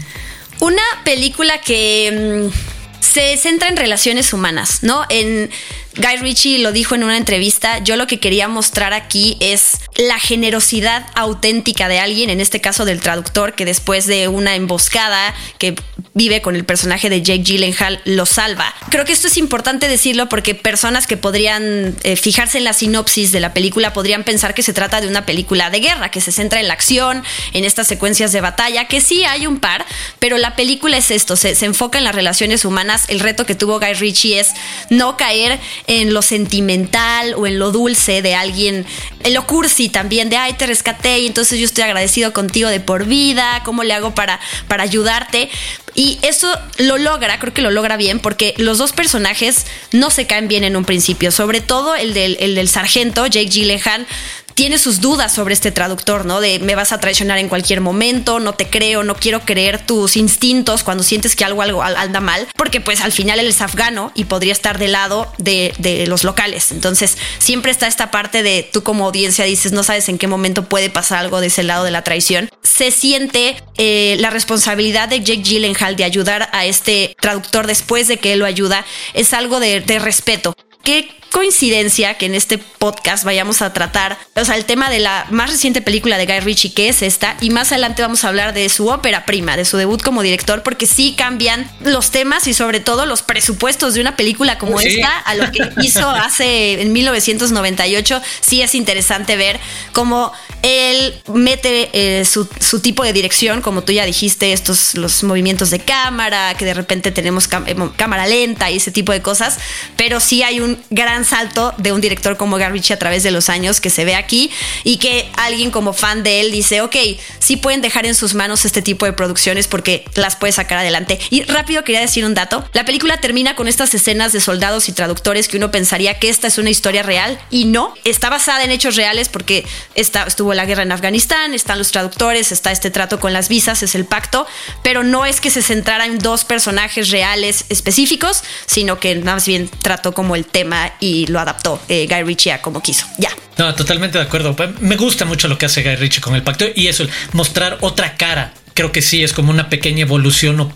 Una 0.60 0.82
película 1.02 1.62
que 1.62 2.50
mm, 2.52 3.02
se 3.02 3.38
centra 3.38 3.68
en 3.68 3.76
relaciones 3.78 4.34
humanas, 4.34 4.82
¿no? 4.82 5.06
En 5.08 5.48
Guy 5.96 6.16
Ritchie 6.16 6.58
lo 6.58 6.72
dijo 6.72 6.94
en 6.94 7.04
una 7.04 7.16
entrevista, 7.16 7.78
yo 7.78 7.96
lo 7.96 8.06
que 8.06 8.18
quería 8.18 8.48
mostrar 8.48 8.92
aquí 8.92 9.36
es 9.40 9.78
la 9.96 10.18
generosidad 10.18 11.06
auténtica 11.14 11.88
de 11.88 12.00
alguien, 12.00 12.30
en 12.30 12.40
este 12.40 12.60
caso 12.60 12.84
del 12.84 13.00
traductor, 13.00 13.54
que 13.54 13.64
después 13.64 14.06
de 14.06 14.26
una 14.26 14.56
emboscada 14.56 15.34
que 15.58 15.76
vive 16.14 16.42
con 16.42 16.56
el 16.56 16.64
personaje 16.64 17.10
de 17.10 17.22
Jake 17.22 17.42
Gyllenhaal 17.42 18.00
lo 18.04 18.26
salva. 18.26 18.74
Creo 18.90 19.04
que 19.04 19.12
esto 19.12 19.26
es 19.28 19.36
importante 19.36 19.88
decirlo 19.88 20.28
porque 20.28 20.54
personas 20.54 21.06
que 21.06 21.16
podrían 21.16 21.96
eh, 22.02 22.16
fijarse 22.16 22.58
en 22.58 22.64
la 22.64 22.72
sinopsis 22.72 23.32
de 23.32 23.40
la 23.40 23.52
película 23.52 23.92
podrían 23.92 24.24
pensar 24.24 24.54
que 24.54 24.62
se 24.62 24.72
trata 24.72 25.00
de 25.00 25.08
una 25.08 25.26
película 25.26 25.70
de 25.70 25.80
guerra, 25.80 26.10
que 26.10 26.20
se 26.20 26.32
centra 26.32 26.60
en 26.60 26.68
la 26.68 26.74
acción, 26.74 27.22
en 27.52 27.64
estas 27.64 27.86
secuencias 27.86 28.32
de 28.32 28.40
batalla, 28.40 28.86
que 28.86 29.00
sí 29.00 29.24
hay 29.24 29.46
un 29.46 29.60
par, 29.60 29.84
pero 30.18 30.38
la 30.38 30.56
película 30.56 30.96
es 30.96 31.10
esto, 31.10 31.36
se, 31.36 31.54
se 31.54 31.66
enfoca 31.66 31.98
en 31.98 32.04
las 32.04 32.14
relaciones 32.14 32.64
humanas. 32.64 33.04
El 33.08 33.20
reto 33.20 33.46
que 33.46 33.54
tuvo 33.54 33.78
Guy 33.78 33.94
Ritchie 33.94 34.40
es 34.40 34.50
no 34.90 35.16
caer 35.16 35.60
en 35.86 36.14
lo 36.14 36.22
sentimental 36.22 37.34
o 37.36 37.46
en 37.46 37.58
lo 37.58 37.70
dulce 37.70 38.22
de 38.22 38.34
alguien, 38.34 38.86
en 39.22 39.34
lo 39.34 39.46
cursi 39.46 39.88
también, 39.88 40.30
de 40.30 40.36
ay, 40.36 40.54
te 40.54 40.66
rescaté 40.66 41.20
y 41.20 41.26
entonces 41.26 41.58
yo 41.58 41.66
estoy 41.66 41.84
agradecido 41.84 42.32
contigo 42.32 42.68
de 42.68 42.80
por 42.80 43.04
vida, 43.04 43.62
¿cómo 43.64 43.84
le 43.84 43.92
hago 43.92 44.14
para, 44.14 44.40
para 44.68 44.82
ayudarte? 44.82 45.50
Y 45.94 46.18
eso 46.22 46.48
lo 46.78 46.98
logra, 46.98 47.38
creo 47.38 47.54
que 47.54 47.62
lo 47.62 47.70
logra 47.70 47.96
bien, 47.96 48.18
porque 48.18 48.54
los 48.56 48.78
dos 48.78 48.92
personajes 48.92 49.66
no 49.92 50.10
se 50.10 50.26
caen 50.26 50.48
bien 50.48 50.64
en 50.64 50.76
un 50.76 50.84
principio. 50.84 51.30
Sobre 51.30 51.60
todo 51.60 51.94
el 51.94 52.14
del, 52.14 52.36
el 52.40 52.54
del 52.54 52.68
sargento, 52.68 53.26
Jake 53.26 53.48
Gyllenhaal, 53.48 54.06
tiene 54.54 54.78
sus 54.78 55.00
dudas 55.00 55.34
sobre 55.34 55.54
este 55.54 55.72
traductor, 55.72 56.24
¿no? 56.24 56.40
De 56.40 56.58
me 56.60 56.74
vas 56.74 56.92
a 56.92 57.00
traicionar 57.00 57.38
en 57.38 57.48
cualquier 57.48 57.80
momento, 57.80 58.40
no 58.40 58.54
te 58.54 58.68
creo, 58.68 59.02
no 59.02 59.16
quiero 59.16 59.40
creer 59.40 59.84
tus 59.84 60.16
instintos 60.16 60.84
cuando 60.84 61.02
sientes 61.02 61.36
que 61.36 61.44
algo, 61.44 61.62
algo 61.62 61.82
anda 61.82 62.20
mal, 62.20 62.46
porque 62.56 62.80
pues 62.80 63.00
al 63.00 63.12
final 63.12 63.40
él 63.40 63.48
es 63.48 63.60
afgano 63.60 64.12
y 64.14 64.24
podría 64.24 64.52
estar 64.52 64.78
del 64.78 64.92
lado 64.92 65.30
de, 65.38 65.74
de, 65.78 66.06
los 66.06 66.24
locales. 66.24 66.70
Entonces 66.70 67.16
siempre 67.38 67.72
está 67.72 67.86
esta 67.86 68.10
parte 68.10 68.42
de 68.42 68.68
tú 68.72 68.82
como 68.82 69.06
audiencia 69.06 69.44
dices, 69.44 69.72
no 69.72 69.82
sabes 69.82 70.08
en 70.08 70.18
qué 70.18 70.26
momento 70.26 70.64
puede 70.68 70.90
pasar 70.90 71.18
algo 71.18 71.40
de 71.40 71.48
ese 71.48 71.62
lado 71.62 71.84
de 71.84 71.90
la 71.90 72.04
traición. 72.04 72.48
Se 72.62 72.90
siente 72.90 73.56
eh, 73.76 74.16
la 74.20 74.30
responsabilidad 74.30 75.08
de 75.08 75.20
Jake 75.20 75.42
Gyllenhaal 75.42 75.83
de 75.92 76.04
ayudar 76.04 76.48
a 76.52 76.64
este 76.64 77.14
traductor 77.20 77.66
después 77.66 78.08
de 78.08 78.16
que 78.16 78.32
él 78.32 78.38
lo 78.40 78.46
ayuda, 78.46 78.84
es 79.12 79.32
algo 79.32 79.60
de, 79.60 79.80
de 79.80 79.98
respeto. 79.98 80.54
¿Qué 80.82 81.08
coincidencia 81.34 82.14
que 82.14 82.26
en 82.26 82.36
este 82.36 82.58
podcast 82.58 83.24
vayamos 83.24 83.60
a 83.60 83.72
tratar, 83.72 84.16
o 84.36 84.44
sea, 84.44 84.54
el 84.54 84.66
tema 84.66 84.88
de 84.88 85.00
la 85.00 85.26
más 85.30 85.50
reciente 85.50 85.82
película 85.82 86.16
de 86.16 86.26
Guy 86.26 86.38
Ritchie, 86.38 86.72
que 86.72 86.88
es 86.88 87.02
esta, 87.02 87.36
y 87.40 87.50
más 87.50 87.72
adelante 87.72 88.02
vamos 88.02 88.24
a 88.24 88.28
hablar 88.28 88.54
de 88.54 88.68
su 88.68 88.86
ópera 88.86 89.26
prima, 89.26 89.56
de 89.56 89.64
su 89.64 89.76
debut 89.76 90.00
como 90.00 90.22
director, 90.22 90.62
porque 90.62 90.86
sí 90.86 91.16
cambian 91.18 91.68
los 91.80 92.12
temas 92.12 92.46
y 92.46 92.54
sobre 92.54 92.78
todo 92.78 93.04
los 93.04 93.22
presupuestos 93.22 93.94
de 93.94 94.00
una 94.00 94.14
película 94.14 94.58
como 94.58 94.78
sí. 94.78 94.86
esta 94.86 95.18
a 95.18 95.34
lo 95.34 95.50
que 95.50 95.68
hizo 95.82 96.08
hace 96.08 96.80
en 96.80 96.92
1998. 96.92 98.22
Sí 98.40 98.62
es 98.62 98.76
interesante 98.76 99.34
ver 99.34 99.58
cómo 99.92 100.32
él 100.62 101.20
mete 101.32 101.90
eh, 101.92 102.24
su, 102.24 102.48
su, 102.60 102.80
tipo 102.80 103.02
de 103.02 103.12
dirección, 103.12 103.60
como 103.60 103.82
tú 103.82 103.92
ya 103.92 104.06
dijiste, 104.06 104.52
estos 104.52 104.94
los 104.94 105.22
movimientos 105.22 105.70
de 105.70 105.80
cámara, 105.80 106.54
que 106.56 106.64
de 106.64 106.74
repente 106.74 107.10
tenemos 107.10 107.48
cámara 107.48 108.26
lenta 108.26 108.70
y 108.70 108.76
ese 108.76 108.90
tipo 108.90 109.12
de 109.12 109.20
cosas, 109.20 109.58
pero 109.96 110.20
sí 110.20 110.42
hay 110.42 110.60
un 110.60 110.78
gran 110.88 111.23
salto 111.24 111.74
de 111.78 111.92
un 111.92 112.00
director 112.00 112.36
como 112.36 112.56
Guy 112.56 112.66
Ritchie 112.66 112.94
a 112.94 112.98
través 112.98 113.22
de 113.22 113.30
los 113.30 113.48
años 113.48 113.80
que 113.80 113.90
se 113.90 114.04
ve 114.04 114.14
aquí 114.14 114.50
y 114.82 114.98
que 114.98 115.30
alguien 115.36 115.70
como 115.70 115.92
fan 115.92 116.22
de 116.22 116.40
él 116.40 116.52
dice, 116.52 116.80
ok, 116.80 116.96
sí 117.38 117.56
pueden 117.56 117.80
dejar 117.80 118.06
en 118.06 118.14
sus 118.14 118.34
manos 118.34 118.64
este 118.64 118.82
tipo 118.82 119.06
de 119.06 119.12
producciones 119.12 119.68
porque 119.68 120.04
las 120.14 120.36
puede 120.36 120.52
sacar 120.52 120.78
adelante. 120.78 121.18
Y 121.30 121.42
rápido 121.42 121.84
quería 121.84 122.00
decir 122.00 122.24
un 122.24 122.34
dato, 122.34 122.68
la 122.72 122.84
película 122.84 123.18
termina 123.18 123.54
con 123.54 123.68
estas 123.68 123.94
escenas 123.94 124.32
de 124.32 124.40
soldados 124.40 124.88
y 124.88 124.92
traductores 124.92 125.48
que 125.48 125.56
uno 125.56 125.70
pensaría 125.70 126.18
que 126.18 126.28
esta 126.28 126.46
es 126.46 126.58
una 126.58 126.70
historia 126.70 127.02
real 127.02 127.38
y 127.50 127.64
no, 127.64 127.94
está 128.04 128.30
basada 128.30 128.64
en 128.64 128.70
hechos 128.70 128.96
reales 128.96 129.28
porque 129.28 129.64
está, 129.94 130.24
estuvo 130.24 130.54
la 130.54 130.66
guerra 130.66 130.82
en 130.82 130.92
Afganistán, 130.92 131.54
están 131.54 131.78
los 131.78 131.90
traductores, 131.90 132.52
está 132.52 132.72
este 132.72 132.90
trato 132.90 133.20
con 133.20 133.32
las 133.32 133.48
visas, 133.48 133.82
es 133.82 133.94
el 133.94 134.04
pacto, 134.04 134.46
pero 134.82 135.02
no 135.02 135.26
es 135.26 135.40
que 135.40 135.50
se 135.50 135.62
centrara 135.62 136.06
en 136.06 136.18
dos 136.18 136.44
personajes 136.44 137.10
reales 137.10 137.64
específicos, 137.68 138.42
sino 138.66 138.98
que 138.98 139.14
más 139.16 139.46
bien 139.46 139.68
trató 139.82 140.12
como 140.12 140.36
el 140.36 140.46
tema 140.46 140.92
y 141.00 141.13
lo 141.26 141.40
adaptó 141.40 141.80
eh, 141.88 142.06
Guy 142.08 142.22
Ritchie 142.22 142.52
a 142.52 142.62
como 142.62 142.82
quiso. 142.82 143.06
Ya. 143.18 143.30
No, 143.56 143.74
totalmente 143.74 144.18
de 144.18 144.24
acuerdo. 144.24 144.56
Me 144.80 144.96
gusta 144.96 145.24
mucho 145.24 145.48
lo 145.48 145.56
que 145.56 145.66
hace 145.66 145.82
Guy 145.82 145.96
Ritchie 145.96 146.20
con 146.20 146.34
el 146.34 146.42
pacto 146.42 146.66
y 146.74 146.88
eso, 146.88 147.06
mostrar 147.32 147.78
otra 147.80 148.16
cara 148.16 148.52
creo 148.74 148.92
que 148.92 149.02
sí 149.02 149.22
es 149.22 149.32
como 149.32 149.50
una 149.50 149.70
pequeña 149.70 150.02
evolución 150.02 150.60
o, 150.60 150.72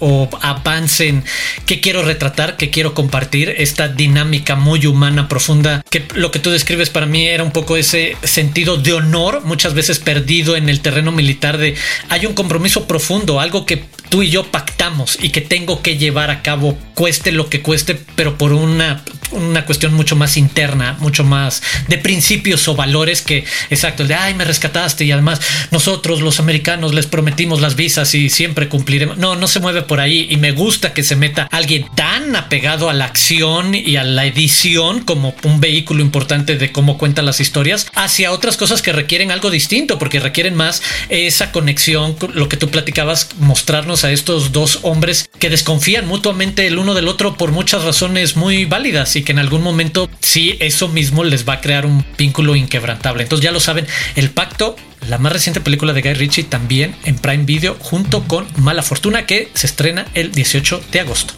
o, 0.00 0.28
avance 0.42 1.08
en 1.08 1.24
qué 1.66 1.80
quiero 1.80 2.02
retratar, 2.02 2.56
qué 2.56 2.70
quiero 2.70 2.94
compartir, 2.94 3.54
esta 3.56 3.88
dinámica 3.88 4.54
muy 4.54 4.86
humana, 4.86 5.28
profunda, 5.28 5.82
que 5.90 6.06
lo 6.14 6.30
que 6.30 6.38
tú 6.38 6.50
describes 6.50 6.90
para 6.90 7.06
mí 7.06 7.26
era 7.26 7.42
un 7.42 7.50
poco 7.50 7.76
ese 7.76 8.16
sentido 8.22 8.76
de 8.76 8.92
honor, 8.92 9.42
muchas 9.44 9.74
veces 9.74 9.98
perdido 9.98 10.56
en 10.56 10.68
el 10.68 10.80
terreno 10.80 11.10
militar 11.10 11.58
de 11.58 11.74
hay 12.10 12.26
un 12.26 12.34
compromiso 12.34 12.86
profundo, 12.86 13.40
algo 13.40 13.64
que 13.64 13.84
tú 14.08 14.22
y 14.22 14.30
yo 14.30 14.44
pactamos 14.50 15.18
y 15.20 15.30
que 15.30 15.40
tengo 15.40 15.82
que 15.82 15.96
llevar 15.96 16.30
a 16.30 16.42
cabo, 16.42 16.78
cueste 16.94 17.32
lo 17.32 17.48
que 17.48 17.62
cueste, 17.62 17.94
pero 18.16 18.38
por 18.38 18.52
una, 18.52 19.02
una 19.32 19.64
cuestión 19.64 19.94
mucho 19.94 20.16
más 20.16 20.36
interna, 20.36 20.96
mucho 21.00 21.24
más 21.24 21.62
de 21.88 21.98
principios 21.98 22.66
o 22.68 22.74
valores 22.74 23.22
que, 23.22 23.44
exacto, 23.70 24.04
de, 24.04 24.14
ay, 24.14 24.34
me 24.34 24.44
rescataste 24.44 25.04
y 25.04 25.12
además 25.12 25.40
nosotros 25.70 26.20
los 26.20 26.40
americanos 26.40 26.94
les 26.94 27.06
prometimos 27.06 27.60
las 27.60 27.76
visas 27.76 28.14
y 28.14 28.30
siempre 28.30 28.68
cumpliremos. 28.68 29.18
No, 29.18 29.36
no 29.36 29.48
se 29.48 29.60
mueve 29.60 29.82
por 29.82 30.00
ahí 30.00 30.26
y 30.30 30.36
me 30.36 30.52
gusta 30.52 30.92
que 30.92 31.02
se 31.02 31.16
meta 31.16 31.48
alguien 31.50 31.86
tan 31.94 32.34
apegado 32.36 32.90
a 32.90 32.94
la 32.94 33.04
acción 33.04 33.74
y 33.74 33.96
a 33.96 34.04
la 34.04 34.26
edición 34.26 35.00
como 35.00 35.34
un 35.44 35.60
vehículo 35.60 36.02
importante 36.02 36.56
de 36.56 36.72
cómo 36.72 36.98
cuentan 36.98 37.26
las 37.26 37.40
historias 37.40 37.86
hacia 37.94 38.32
otras 38.32 38.56
cosas 38.56 38.82
que 38.82 38.92
requieren 38.92 39.30
algo 39.30 39.50
distinto 39.50 39.98
porque 39.98 40.20
requieren 40.20 40.54
más 40.54 40.82
esa 41.08 41.52
conexión, 41.52 42.16
lo 42.34 42.48
que 42.48 42.56
tú 42.56 42.70
platicabas, 42.70 43.28
mostrarnos 43.38 43.97
a 44.04 44.12
estos 44.12 44.52
dos 44.52 44.80
hombres 44.82 45.30
que 45.38 45.50
desconfían 45.50 46.06
mutuamente 46.06 46.66
el 46.66 46.78
uno 46.78 46.94
del 46.94 47.08
otro 47.08 47.36
por 47.36 47.52
muchas 47.52 47.84
razones 47.84 48.36
muy 48.36 48.64
válidas 48.64 49.16
y 49.16 49.22
que 49.22 49.32
en 49.32 49.38
algún 49.38 49.62
momento 49.62 50.10
sí 50.20 50.56
eso 50.60 50.88
mismo 50.88 51.24
les 51.24 51.48
va 51.48 51.54
a 51.54 51.60
crear 51.60 51.86
un 51.86 52.04
vínculo 52.16 52.56
inquebrantable. 52.56 53.22
Entonces 53.22 53.44
ya 53.44 53.52
lo 53.52 53.60
saben, 53.60 53.86
el 54.16 54.30
pacto 54.30 54.76
la 55.08 55.18
más 55.18 55.32
reciente 55.32 55.60
película 55.60 55.92
de 55.92 56.02
Guy 56.02 56.14
Ritchie 56.14 56.44
también 56.44 56.94
en 57.04 57.16
Prime 57.16 57.44
Video 57.44 57.76
junto 57.80 58.24
con 58.24 58.46
Mala 58.56 58.82
Fortuna 58.82 59.26
que 59.26 59.50
se 59.54 59.66
estrena 59.66 60.06
el 60.14 60.32
18 60.32 60.82
de 60.92 61.00
agosto. 61.00 61.34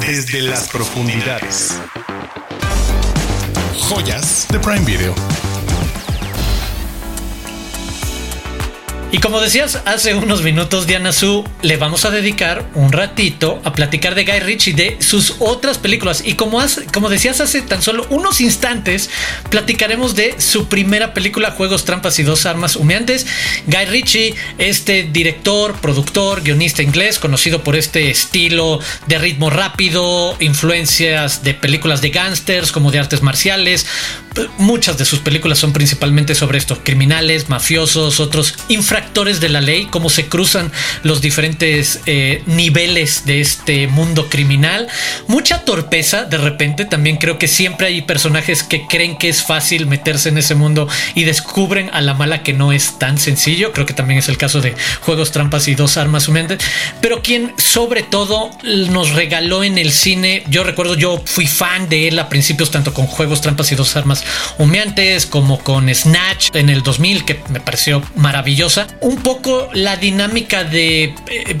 Desde 0.00 0.42
las 0.42 0.68
profundidades. 0.68 1.78
Joyas 3.78 4.46
de 4.50 4.58
Prime 4.58 4.84
Video. 4.84 5.14
Y 9.16 9.18
como 9.18 9.40
decías 9.40 9.80
hace 9.86 10.12
unos 10.12 10.42
minutos, 10.42 10.86
Diana 10.86 11.10
Su, 11.10 11.42
le 11.62 11.78
vamos 11.78 12.04
a 12.04 12.10
dedicar 12.10 12.68
un 12.74 12.92
ratito 12.92 13.62
a 13.64 13.72
platicar 13.72 14.14
de 14.14 14.24
Guy 14.24 14.40
Ritchie, 14.40 14.74
de 14.74 14.98
sus 15.00 15.36
otras 15.38 15.78
películas. 15.78 16.22
Y 16.26 16.34
como, 16.34 16.62
como 16.92 17.08
decías 17.08 17.40
hace 17.40 17.62
tan 17.62 17.80
solo 17.80 18.06
unos 18.10 18.42
instantes, 18.42 19.08
platicaremos 19.48 20.16
de 20.16 20.38
su 20.38 20.68
primera 20.68 21.14
película, 21.14 21.52
Juegos, 21.52 21.86
Trampas 21.86 22.18
y 22.18 22.24
Dos 22.24 22.44
Armas 22.44 22.76
Humeantes. 22.76 23.26
Guy 23.66 23.86
Ritchie, 23.86 24.34
este 24.58 25.04
director, 25.04 25.80
productor, 25.80 26.42
guionista 26.42 26.82
inglés, 26.82 27.18
conocido 27.18 27.64
por 27.64 27.74
este 27.74 28.10
estilo 28.10 28.80
de 29.06 29.16
ritmo 29.16 29.48
rápido, 29.48 30.36
influencias 30.40 31.42
de 31.42 31.54
películas 31.54 32.02
de 32.02 32.10
gángsters 32.10 32.70
como 32.70 32.90
de 32.90 32.98
artes 32.98 33.22
marciales. 33.22 33.86
Muchas 34.58 34.98
de 34.98 35.06
sus 35.06 35.20
películas 35.20 35.58
son 35.58 35.72
principalmente 35.72 36.34
sobre 36.34 36.58
esto, 36.58 36.84
criminales, 36.84 37.48
mafiosos, 37.48 38.20
otros 38.20 38.54
infractores 38.68 39.05
de 39.16 39.48
la 39.48 39.60
ley, 39.60 39.86
cómo 39.90 40.10
se 40.10 40.26
cruzan 40.26 40.70
los 41.02 41.20
diferentes 41.20 42.00
eh, 42.06 42.42
niveles 42.46 43.24
de 43.24 43.40
este 43.40 43.86
mundo 43.86 44.28
criminal. 44.28 44.88
Mucha 45.26 45.64
torpeza, 45.64 46.24
de 46.24 46.36
repente, 46.36 46.84
también 46.84 47.16
creo 47.16 47.38
que 47.38 47.48
siempre 47.48 47.86
hay 47.86 48.02
personajes 48.02 48.62
que 48.62 48.86
creen 48.86 49.16
que 49.16 49.28
es 49.28 49.42
fácil 49.42 49.86
meterse 49.86 50.28
en 50.28 50.38
ese 50.38 50.54
mundo 50.54 50.86
y 51.14 51.24
descubren 51.24 51.90
a 51.94 52.02
la 52.02 52.14
mala 52.14 52.42
que 52.42 52.52
no 52.52 52.72
es 52.72 52.98
tan 52.98 53.18
sencillo. 53.18 53.72
Creo 53.72 53.86
que 53.86 53.94
también 53.94 54.18
es 54.18 54.28
el 54.28 54.36
caso 54.36 54.60
de 54.60 54.74
Juegos, 55.00 55.32
Trampas 55.32 55.66
y 55.68 55.74
Dos 55.74 55.96
Armas 55.96 56.28
Humeantes. 56.28 56.58
Pero 57.00 57.22
quien 57.22 57.54
sobre 57.56 58.02
todo 58.02 58.50
nos 58.62 59.12
regaló 59.12 59.64
en 59.64 59.78
el 59.78 59.92
cine, 59.92 60.44
yo 60.48 60.62
recuerdo, 60.62 60.94
yo 60.94 61.22
fui 61.24 61.46
fan 61.46 61.88
de 61.88 62.08
él 62.08 62.18
a 62.18 62.28
principios, 62.28 62.70
tanto 62.70 62.92
con 62.92 63.06
Juegos, 63.06 63.40
Trampas 63.40 63.72
y 63.72 63.74
Dos 63.74 63.96
Armas 63.96 64.24
Humeantes 64.58 65.26
como 65.26 65.58
con 65.58 65.92
Snatch 65.92 66.50
en 66.54 66.68
el 66.68 66.82
2000, 66.82 67.24
que 67.24 67.40
me 67.48 67.60
pareció 67.60 68.02
maravillosa. 68.14 68.85
Un 69.00 69.16
poco 69.16 69.68
la 69.72 69.96
dinámica 69.96 70.64
de 70.64 71.04
eh, 71.04 71.14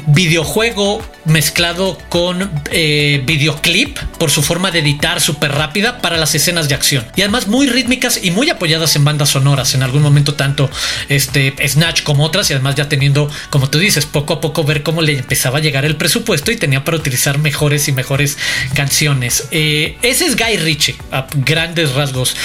videojuego 0.06 1.02
mezclado 1.26 1.98
con 2.08 2.50
eh, 2.70 3.22
videoclip 3.26 3.98
por 4.18 4.30
su 4.30 4.42
forma 4.42 4.70
de 4.70 4.78
editar 4.78 5.20
súper 5.20 5.52
rápida 5.52 5.98
para 6.00 6.16
las 6.16 6.34
escenas 6.34 6.68
de 6.68 6.76
acción 6.76 7.04
y 7.16 7.22
además 7.22 7.48
muy 7.48 7.66
rítmicas 7.66 8.20
y 8.22 8.30
muy 8.30 8.48
apoyadas 8.48 8.94
en 8.94 9.04
bandas 9.04 9.30
sonoras 9.30 9.74
en 9.74 9.82
algún 9.82 10.02
momento 10.02 10.34
tanto 10.34 10.70
este 11.08 11.54
Snatch 11.66 12.04
como 12.04 12.24
otras 12.24 12.48
y 12.50 12.52
además 12.52 12.76
ya 12.76 12.88
teniendo 12.88 13.28
como 13.50 13.68
tú 13.68 13.78
dices 13.78 14.06
poco 14.06 14.34
a 14.34 14.40
poco 14.40 14.62
ver 14.62 14.84
cómo 14.84 15.02
le 15.02 15.18
empezaba 15.18 15.58
a 15.58 15.60
llegar 15.60 15.84
el 15.84 15.96
presupuesto 15.96 16.52
y 16.52 16.56
tenía 16.56 16.84
para 16.84 16.96
utilizar 16.96 17.38
mejores 17.38 17.88
y 17.88 17.92
mejores 17.92 18.38
canciones 18.74 19.48
eh, 19.50 19.98
ese 20.02 20.26
es 20.26 20.36
Guy 20.36 20.58
Ritchie 20.58 20.96
a 21.10 21.26
grandes 21.34 21.92
rasgos 21.92 22.36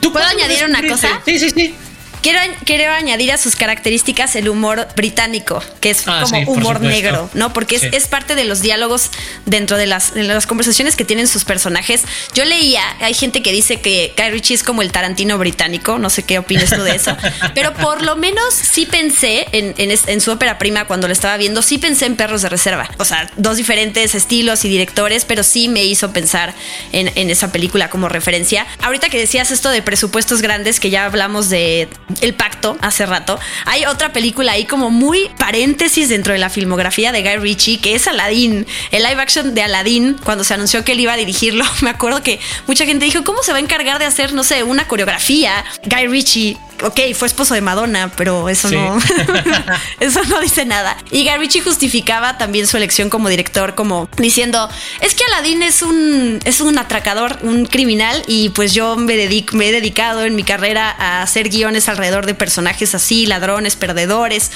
¿Tú 0.00 0.12
¿Puedo 0.12 0.26
añadir 0.26 0.64
una 0.64 0.86
cosa? 0.86 1.20
Sí, 1.24 1.38
sí, 1.38 1.50
sí. 1.50 1.74
Quiero, 2.22 2.38
quiero 2.64 2.92
añadir 2.92 3.32
a 3.32 3.38
sus 3.38 3.56
características 3.56 4.36
el 4.36 4.48
humor 4.48 4.86
británico, 4.96 5.62
que 5.80 5.90
es 5.90 6.02
Ah, 6.06 6.22
como 6.24 6.36
sí, 6.40 6.44
humor 6.46 6.80
negro, 6.80 7.30
¿no? 7.34 7.52
Porque 7.52 7.76
es, 7.76 7.82
Sí. 7.82 7.88
es 7.92 8.06
parte 8.08 8.34
de 8.34 8.44
los 8.44 8.60
diálogos 8.62 9.10
dentro 9.46 9.76
de 9.76 9.86
las, 9.86 10.14
de 10.14 10.24
las 10.24 10.46
conversaciones 10.46 10.96
que 10.96 11.04
tienen 11.04 11.26
sus 11.26 11.44
personajes. 11.44 12.02
Yo 12.34 12.44
leía, 12.44 12.82
hay 13.00 13.14
gente 13.14 13.42
que 13.42 13.52
dice 13.52 13.80
que 13.80 14.12
Guy 14.16 14.30
Ritchie 14.30 14.54
es 14.54 14.62
como 14.62 14.82
el 14.82 14.92
Tarantino 14.92 15.38
británico, 15.38 15.98
no 15.98 16.10
sé 16.10 16.22
qué 16.24 16.38
opinas 16.38 16.70
tú 16.70 16.82
de 16.82 16.94
eso, 16.96 17.16
pero 17.54 17.72
por 17.74 18.02
lo 18.02 18.16
menos 18.16 18.54
sí 18.54 18.86
pensé 18.86 19.46
en, 19.52 19.74
en 19.78 19.90
en 19.90 20.20
su 20.20 20.30
ópera 20.30 20.56
prima 20.58 20.86
cuando 20.86 21.06
lo 21.08 21.12
estaba 21.12 21.36
viendo, 21.36 21.62
sí 21.62 21.78
pensé 21.78 22.06
en 22.06 22.16
Perros 22.16 22.42
de 22.42 22.48
Reserva. 22.48 22.88
O 22.98 23.04
sea, 23.04 23.30
dos 23.36 23.56
diferentes 23.56 24.14
estilos 24.14 24.64
y 24.64 24.68
directores, 24.68 25.24
pero 25.24 25.42
sí 25.42 25.68
me 25.68 25.84
hizo 25.84 26.12
pensar 26.12 26.54
en, 26.92 27.10
en 27.16 27.28
esa 27.30 27.50
película 27.52 27.90
como 27.90 28.08
referencia. 28.08 28.66
Ahorita 28.82 29.08
que 29.08 29.18
decías 29.18 29.50
esto 29.50 29.70
de 29.70 29.82
presupuestos 29.82 30.42
grandes, 30.42 30.78
que 30.80 30.90
ya 30.90 31.04
hablamos 31.06 31.48
de 31.48 31.88
El 32.20 32.34
Pacto 32.34 32.76
hace 32.80 33.06
rato, 33.06 33.38
hay 33.66 33.84
otra 33.86 34.12
película 34.12 34.52
ahí 34.52 34.64
como 34.64 34.90
muy 34.90 35.30
paréntesis 35.38 36.08
dentro 36.08 36.32
de 36.32 36.38
la 36.38 36.50
filmografía 36.50 37.12
de 37.12 37.22
Guy 37.22 37.36
Ritchie, 37.36 37.78
que 37.78 37.94
es 37.94 38.06
Aladdin, 38.06 38.66
el 38.90 39.02
live 39.02 39.20
action 39.20 39.54
de 39.54 39.62
Aladdin, 39.62 40.16
cuando 40.24 40.44
se 40.44 40.54
anunció 40.54 40.84
que 40.84 40.92
él 40.92 41.00
iba 41.00 41.12
a 41.12 41.16
dirigirlo, 41.16 41.64
me 41.82 41.90
acuerdo 41.90 42.22
que 42.22 42.40
mucha 42.66 42.84
gente 42.84 43.04
dijo, 43.04 43.24
¿cómo 43.24 43.42
se 43.42 43.52
va 43.52 43.58
a 43.58 43.60
encargar 43.60 43.98
de 43.98 44.06
hacer, 44.06 44.32
no 44.32 44.44
sé, 44.44 44.62
una 44.62 44.86
coreografía? 44.86 45.64
Guy 45.84 46.06
Ritchie, 46.06 46.56
ok, 46.82 47.00
fue 47.14 47.28
esposo 47.28 47.54
de 47.54 47.60
Madonna, 47.60 48.10
pero 48.16 48.48
eso 48.48 48.68
Sí. 48.68 48.74
no, 48.76 48.98
eso 50.00 50.22
no 50.24 50.40
dice 50.40 50.64
nada. 50.64 50.96
Y 51.10 51.24
Guy 51.24 51.38
Ritchie 51.38 51.60
justificaba 51.62 52.38
también 52.38 52.66
su 52.66 52.76
elección 52.76 53.10
como 53.10 53.28
director, 53.28 53.74
como 53.74 54.08
diciendo, 54.16 54.68
es 55.00 55.14
que 55.14 55.24
Aladdin 55.24 55.62
es 55.62 55.82
un, 55.82 56.40
es 56.44 56.60
un 56.60 56.78
atracador, 56.78 57.38
un 57.42 57.66
criminal, 57.66 58.22
y 58.26 58.50
pues 58.50 58.74
yo 58.74 58.96
me, 58.96 59.16
dedico, 59.16 59.56
me 59.56 59.68
he 59.68 59.72
dedicado 59.72 60.24
en 60.24 60.34
mi 60.34 60.42
carrera 60.42 60.94
a 60.98 61.22
hacer 61.22 61.48
guiones 61.48 61.88
alrededor 61.88 62.26
de 62.26 62.34
personajes 62.34 62.94
así, 62.94 63.26
ladrones, 63.26 63.76
perdedores. 63.76 64.50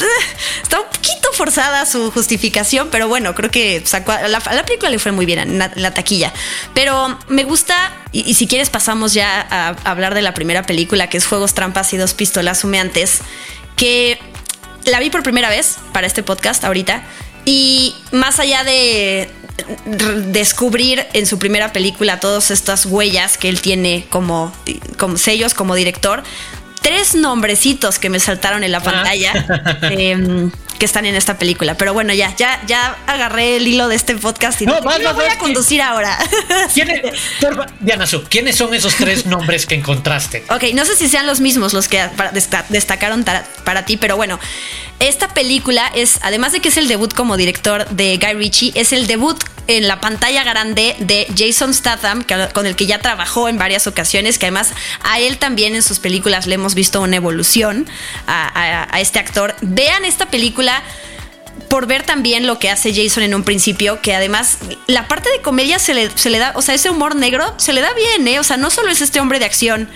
Está 0.62 0.80
un 0.80 0.86
poquito 0.86 1.32
forzada 1.32 1.86
su 1.86 2.10
justificación, 2.10 2.88
pero 2.90 3.08
bueno, 3.08 3.34
creo 3.34 3.50
que 3.50 3.82
sacó 3.84 4.12
a 4.12 4.28
la, 4.28 4.40
película 4.40 4.90
le 4.90 4.98
fue 4.98 5.12
muy 5.12 5.26
bien 5.26 5.38
en 5.38 5.58
la, 5.58 5.94
taquilla. 5.94 6.32
Pero 6.74 7.18
me 7.28 7.44
gusta, 7.44 7.92
y, 8.12 8.34
si 8.34 8.46
quieres 8.46 8.70
pasamos 8.70 9.14
ya 9.14 9.46
a, 9.50 9.68
hablar 9.90 10.14
de 10.14 10.22
la 10.22 10.34
primera 10.34 10.62
película, 10.62 11.08
que 11.08 11.16
es 11.16 11.26
Juegos, 11.26 11.54
Trampas 11.54 11.92
y 11.92 11.96
Dos 11.96 12.14
Pistolas 12.14 12.64
Humeantes, 12.64 13.20
que 13.76 14.18
la 14.84 15.00
vi 15.00 15.10
por 15.10 15.22
primera 15.22 15.48
vez 15.48 15.76
para 15.92 16.06
este 16.06 16.22
podcast 16.22 16.64
ahorita. 16.64 17.02
Y 17.46 17.94
más 18.12 18.38
allá 18.38 18.64
de 18.64 19.30
descubrir 20.28 21.06
en 21.12 21.26
su 21.26 21.38
primera 21.38 21.72
película 21.72 22.20
todas 22.20 22.50
estas 22.50 22.86
huellas 22.86 23.38
que 23.38 23.48
él 23.48 23.60
tiene 23.60 24.06
como, 24.10 24.52
como 24.98 25.16
sellos, 25.16 25.54
como 25.54 25.74
director, 25.74 26.22
tres 26.82 27.14
nombrecitos 27.14 27.98
que 27.98 28.08
me 28.10 28.20
saltaron 28.20 28.64
en 28.64 28.72
la 28.72 28.80
pantalla 28.80 29.32
em, 29.82 30.50
que 30.78 30.86
están 30.86 31.04
en 31.04 31.14
esta 31.14 31.36
película. 31.36 31.74
Pero 31.76 31.92
bueno, 31.92 32.14
ya, 32.14 32.34
ya, 32.36 32.60
ya 32.66 32.96
agarré 33.06 33.56
el 33.56 33.68
hilo 33.68 33.88
de 33.88 33.96
este 33.96 34.14
podcast 34.16 34.60
y 34.62 34.66
No, 34.66 34.72
dije, 34.76 34.84
vas, 34.86 34.96
"Yo 34.96 35.02
lo 35.02 35.08
vas, 35.10 35.16
voy 35.16 35.26
vas, 35.26 35.36
a 35.36 35.38
conducir 35.38 35.82
ahora. 35.82 36.18
¿Quiénes, 36.74 37.02
por- 37.40 37.66
Diana 37.80 38.06
Su, 38.06 38.24
¿quiénes 38.24 38.56
son 38.56 38.72
esos 38.74 38.94
tres 38.94 39.26
nombres 39.26 39.66
que 39.66 39.74
encontraste? 39.74 40.44
Ok, 40.48 40.64
no 40.74 40.84
sé 40.86 40.96
si 40.96 41.08
sean 41.08 41.26
los 41.26 41.40
mismos 41.40 41.74
los 41.74 41.86
que 41.88 42.02
destacaron 42.70 43.24
para, 43.24 43.44
para 43.64 43.84
ti, 43.84 43.96
pero 43.98 44.16
bueno, 44.16 44.38
esta 45.00 45.28
película 45.28 45.90
es, 45.94 46.18
además 46.22 46.52
de 46.52 46.60
que 46.60 46.68
es 46.68 46.76
el 46.76 46.88
debut 46.88 47.12
como 47.12 47.36
director 47.36 47.88
de 47.88 48.18
Guy 48.18 48.34
Ritchie, 48.34 48.72
es 48.74 48.92
el 48.92 49.06
debut 49.06 49.42
en 49.66 49.88
la 49.88 50.00
pantalla 50.00 50.44
grande 50.44 50.96
de 50.98 51.26
Jason 51.36 51.74
Statham, 51.74 52.24
con 52.52 52.66
el 52.66 52.76
que 52.76 52.86
ya 52.86 52.98
trabajó 52.98 53.48
en 53.48 53.58
varias 53.58 53.86
ocasiones, 53.86 54.38
que 54.38 54.46
además 54.46 54.72
a 55.02 55.20
él 55.20 55.38
también 55.38 55.74
en 55.74 55.82
sus 55.82 56.00
películas 56.00 56.46
le 56.46 56.56
hemos 56.56 56.74
visto 56.74 57.00
una 57.00 57.16
evolución 57.16 57.88
a 58.26 59.00
este 59.00 59.18
actor. 59.18 59.54
Vean 59.60 60.04
esta 60.04 60.26
película 60.26 60.82
por 61.68 61.86
ver 61.86 62.02
también 62.02 62.46
lo 62.46 62.58
que 62.58 62.68
hace 62.68 62.92
Jason 62.92 63.22
en 63.22 63.34
un 63.34 63.44
principio, 63.44 64.00
que 64.02 64.14
además 64.14 64.58
la 64.86 65.08
parte 65.08 65.30
de 65.30 65.40
comedia 65.40 65.78
se 65.78 65.94
le, 65.94 66.10
se 66.16 66.28
le 66.28 66.38
da, 66.38 66.52
o 66.56 66.62
sea, 66.62 66.74
ese 66.74 66.90
humor 66.90 67.14
negro 67.14 67.54
se 67.58 67.72
le 67.72 67.80
da 67.80 67.92
bien, 67.94 68.26
¿eh? 68.26 68.40
O 68.40 68.44
sea, 68.44 68.56
no 68.56 68.70
solo 68.70 68.90
es 68.90 69.00
este 69.00 69.20
hombre 69.20 69.38
de 69.38 69.44
acción, 69.44 69.88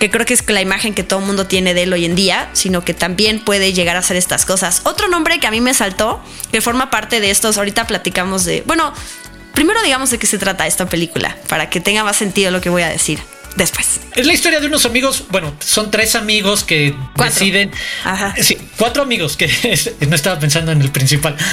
que 0.00 0.10
creo 0.10 0.24
que 0.24 0.34
es 0.34 0.48
la 0.48 0.62
imagen 0.62 0.94
que 0.94 1.04
todo 1.04 1.20
el 1.20 1.26
mundo 1.26 1.46
tiene 1.46 1.74
de 1.74 1.84
él 1.84 1.92
hoy 1.92 2.06
en 2.06 2.16
día, 2.16 2.48
sino 2.54 2.82
que 2.84 2.94
también 2.94 3.44
puede 3.44 3.74
llegar 3.74 3.96
a 3.96 3.98
hacer 3.98 4.16
estas 4.16 4.46
cosas. 4.46 4.80
Otro 4.84 5.08
nombre 5.08 5.38
que 5.38 5.46
a 5.46 5.50
mí 5.50 5.60
me 5.60 5.74
saltó, 5.74 6.20
que 6.50 6.62
forma 6.62 6.90
parte 6.90 7.20
de 7.20 7.30
estos, 7.30 7.58
ahorita 7.58 7.86
platicamos 7.86 8.46
de, 8.46 8.62
bueno, 8.66 8.94
primero 9.52 9.80
digamos 9.82 10.10
de 10.10 10.18
qué 10.18 10.26
se 10.26 10.38
trata 10.38 10.66
esta 10.66 10.88
película, 10.88 11.36
para 11.48 11.68
que 11.68 11.80
tenga 11.80 12.02
más 12.02 12.16
sentido 12.16 12.50
lo 12.50 12.62
que 12.62 12.70
voy 12.70 12.82
a 12.82 12.88
decir 12.88 13.20
después. 13.56 14.00
Es 14.16 14.26
la 14.26 14.32
historia 14.32 14.60
de 14.60 14.66
unos 14.66 14.86
amigos, 14.86 15.24
bueno, 15.30 15.54
son 15.60 15.90
tres 15.90 16.14
amigos 16.14 16.64
que 16.64 16.94
Cuatro. 17.14 17.24
deciden. 17.34 17.70
Ajá. 18.04 18.34
Sí, 18.40 18.58
cuatro 18.76 19.02
amigos 19.02 19.36
que 19.36 19.48
no 20.08 20.16
estaba 20.16 20.38
pensando 20.38 20.72
en 20.72 20.82
el 20.82 20.90
principal. 20.90 21.36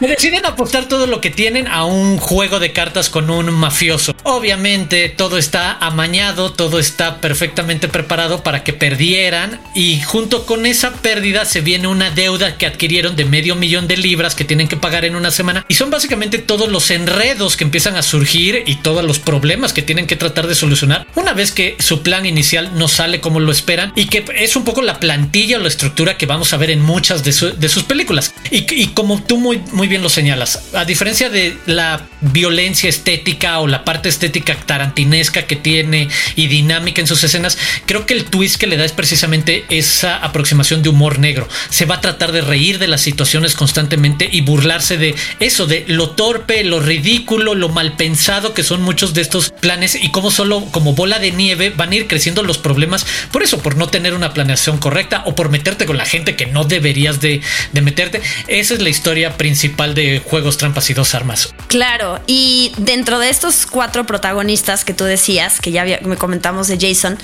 Este, 0.00 0.08
deciden 0.08 0.46
apostar 0.46 0.86
todo 0.88 1.06
lo 1.06 1.20
que 1.20 1.28
tienen 1.30 1.66
a 1.68 1.84
un 1.84 2.16
juego 2.16 2.58
de 2.58 2.72
cartas 2.72 3.10
con 3.10 3.28
un 3.28 3.50
mafioso. 3.50 4.14
Obviamente, 4.22 5.10
todo 5.10 5.36
está 5.36 5.72
amañado, 5.72 6.52
todo 6.52 6.78
está 6.78 7.20
perfectamente 7.20 7.86
preparado 7.86 8.42
para 8.42 8.64
que 8.64 8.72
perdieran. 8.72 9.60
Y 9.74 10.00
junto 10.00 10.46
con 10.46 10.64
esa 10.64 10.92
pérdida 10.94 11.44
se 11.44 11.60
viene 11.60 11.86
una 11.86 12.10
deuda 12.10 12.56
que 12.56 12.64
adquirieron 12.66 13.14
de 13.14 13.26
medio 13.26 13.56
millón 13.56 13.88
de 13.88 13.98
libras 13.98 14.34
que 14.34 14.44
tienen 14.44 14.68
que 14.68 14.76
pagar 14.78 15.04
en 15.04 15.16
una 15.16 15.30
semana. 15.30 15.64
Y 15.68 15.74
son 15.74 15.90
básicamente 15.90 16.38
todos 16.38 16.70
los 16.70 16.90
enredos 16.90 17.56
que 17.58 17.64
empiezan 17.64 17.96
a 17.96 18.02
surgir 18.02 18.62
y 18.66 18.76
todos 18.76 19.04
los 19.04 19.18
problemas 19.18 19.72
que 19.74 19.82
tienen 19.82 20.06
que 20.06 20.16
tratar 20.16 20.46
de 20.46 20.54
solucionar 20.54 21.06
una 21.16 21.32
vez 21.32 21.52
que 21.52 21.76
su 21.78 22.02
plan 22.02 22.26
inicial 22.26 22.70
no 22.76 22.88
sale 22.88 23.20
como 23.20 23.40
lo 23.40 23.52
esperan 23.52 23.92
y 23.96 24.06
que 24.06 24.24
es 24.36 24.56
un 24.56 24.64
poco 24.64 24.82
la 24.82 25.00
plantilla 25.00 25.56
o 25.58 25.60
la 25.60 25.68
estructura 25.68 26.16
que 26.16 26.26
vamos 26.26 26.52
a 26.52 26.56
ver 26.56 26.70
en 26.70 26.80
muchas 26.80 27.24
de, 27.24 27.32
su- 27.32 27.56
de 27.56 27.68
sus 27.68 27.84
películas. 27.84 28.32
Y, 28.50 28.66
y 28.74 28.88
como 28.88 29.22
tú 29.22 29.38
muy, 29.38 29.58
muy 29.72 29.88
bien 29.88 30.02
lo 30.02 30.08
señalas, 30.08 30.70
a 30.74 30.84
diferencia 30.84 31.28
de 31.30 31.56
la 31.66 32.06
violencia 32.20 32.88
estética 32.88 33.58
o 33.60 33.66
la 33.66 33.84
parte 33.84 34.08
estética 34.08 34.56
tarantinesca 34.66 35.46
que 35.46 35.56
tiene 35.56 36.08
y 36.36 36.46
dinámica 36.46 37.00
en 37.00 37.06
sus 37.06 37.22
escenas, 37.24 37.58
creo 37.86 38.06
que 38.06 38.14
el 38.14 38.24
twist 38.24 38.56
que 38.56 38.66
le 38.66 38.76
da 38.76 38.84
es 38.84 38.92
precisamente 38.92 39.64
esa 39.68 40.16
aproximación 40.18 40.82
de 40.82 40.88
humor 40.88 41.18
negro. 41.18 41.48
Se 41.70 41.84
va 41.86 41.96
a 41.96 42.00
tratar 42.00 42.32
de 42.32 42.40
reír 42.40 42.78
de 42.78 42.88
las 42.88 43.00
situaciones 43.00 43.54
constantemente 43.54 44.28
y 44.30 44.40
burlarse 44.42 44.96
de 44.96 45.14
eso, 45.40 45.66
de 45.66 45.84
lo 45.88 46.10
torpe, 46.10 46.64
lo 46.64 46.80
ridículo, 46.80 47.54
lo 47.54 47.68
mal 47.68 47.92
pensado 47.96 48.54
que 48.54 48.62
son 48.62 48.82
muchos 48.82 49.14
de 49.14 49.22
estos 49.22 49.50
planes 49.50 49.94
y 49.94 50.10
cómo 50.10 50.30
solo 50.30 50.64
como 50.70 50.89
bola 50.94 51.18
de 51.18 51.32
nieve 51.32 51.72
van 51.76 51.90
a 51.90 51.94
ir 51.94 52.06
creciendo 52.06 52.42
los 52.42 52.58
problemas 52.58 53.06
por 53.30 53.42
eso, 53.42 53.58
por 53.58 53.76
no 53.76 53.88
tener 53.88 54.14
una 54.14 54.32
planeación 54.32 54.78
correcta 54.78 55.22
o 55.26 55.34
por 55.34 55.50
meterte 55.50 55.86
con 55.86 55.96
la 55.96 56.04
gente 56.04 56.36
que 56.36 56.46
no 56.46 56.64
deberías 56.64 57.20
de, 57.20 57.40
de 57.72 57.80
meterte. 57.80 58.20
Esa 58.46 58.74
es 58.74 58.82
la 58.82 58.88
historia 58.88 59.36
principal 59.36 59.94
de 59.94 60.22
Juegos, 60.24 60.56
Trampas 60.56 60.90
y 60.90 60.94
Dos 60.94 61.14
Armas. 61.14 61.54
Claro, 61.68 62.20
y 62.26 62.72
dentro 62.78 63.18
de 63.18 63.30
estos 63.30 63.66
cuatro 63.66 64.06
protagonistas 64.06 64.84
que 64.84 64.94
tú 64.94 65.04
decías, 65.04 65.60
que 65.60 65.70
ya 65.70 65.84
me 66.02 66.16
comentamos 66.16 66.68
de 66.68 66.78
Jason, 66.78 67.18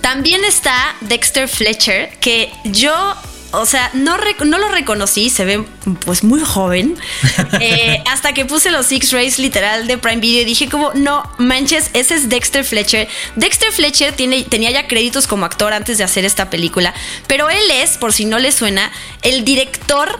también 0.00 0.44
está 0.44 0.96
Dexter 1.00 1.48
Fletcher, 1.48 2.10
que 2.20 2.50
yo, 2.64 3.14
o 3.52 3.66
sea, 3.66 3.90
no, 3.94 4.16
no 4.44 4.58
lo 4.58 4.68
reconocí, 4.68 5.30
se 5.30 5.44
ve 5.44 5.64
pues 6.04 6.24
muy 6.24 6.40
joven, 6.40 6.96
eh, 7.60 8.02
hasta 8.10 8.32
que 8.32 8.44
puse 8.44 8.70
los 8.70 8.90
X-Rays 8.90 9.38
literal 9.38 9.86
de 9.86 9.98
Prime 9.98 10.20
Video 10.20 10.42
y 10.42 10.44
dije 10.44 10.68
como, 10.68 10.92
no 10.94 11.22
manches, 11.38 11.90
ese 11.92 12.14
es 12.14 12.28
Dexter 12.28 12.64
Fletcher. 12.64 13.08
Dexter 13.36 13.70
Fletcher 13.72 14.12
tiene, 14.14 14.42
tenía 14.44 14.70
ya 14.70 14.86
créditos 14.86 15.26
como 15.26 15.44
actor 15.44 15.72
antes 15.72 15.98
de 15.98 16.04
hacer 16.04 16.24
esta 16.24 16.50
película, 16.50 16.94
pero 17.26 17.50
él 17.50 17.70
es, 17.70 17.98
por 17.98 18.12
si 18.12 18.24
no 18.24 18.38
le 18.38 18.52
suena, 18.52 18.90
el 19.22 19.44
director 19.44 20.18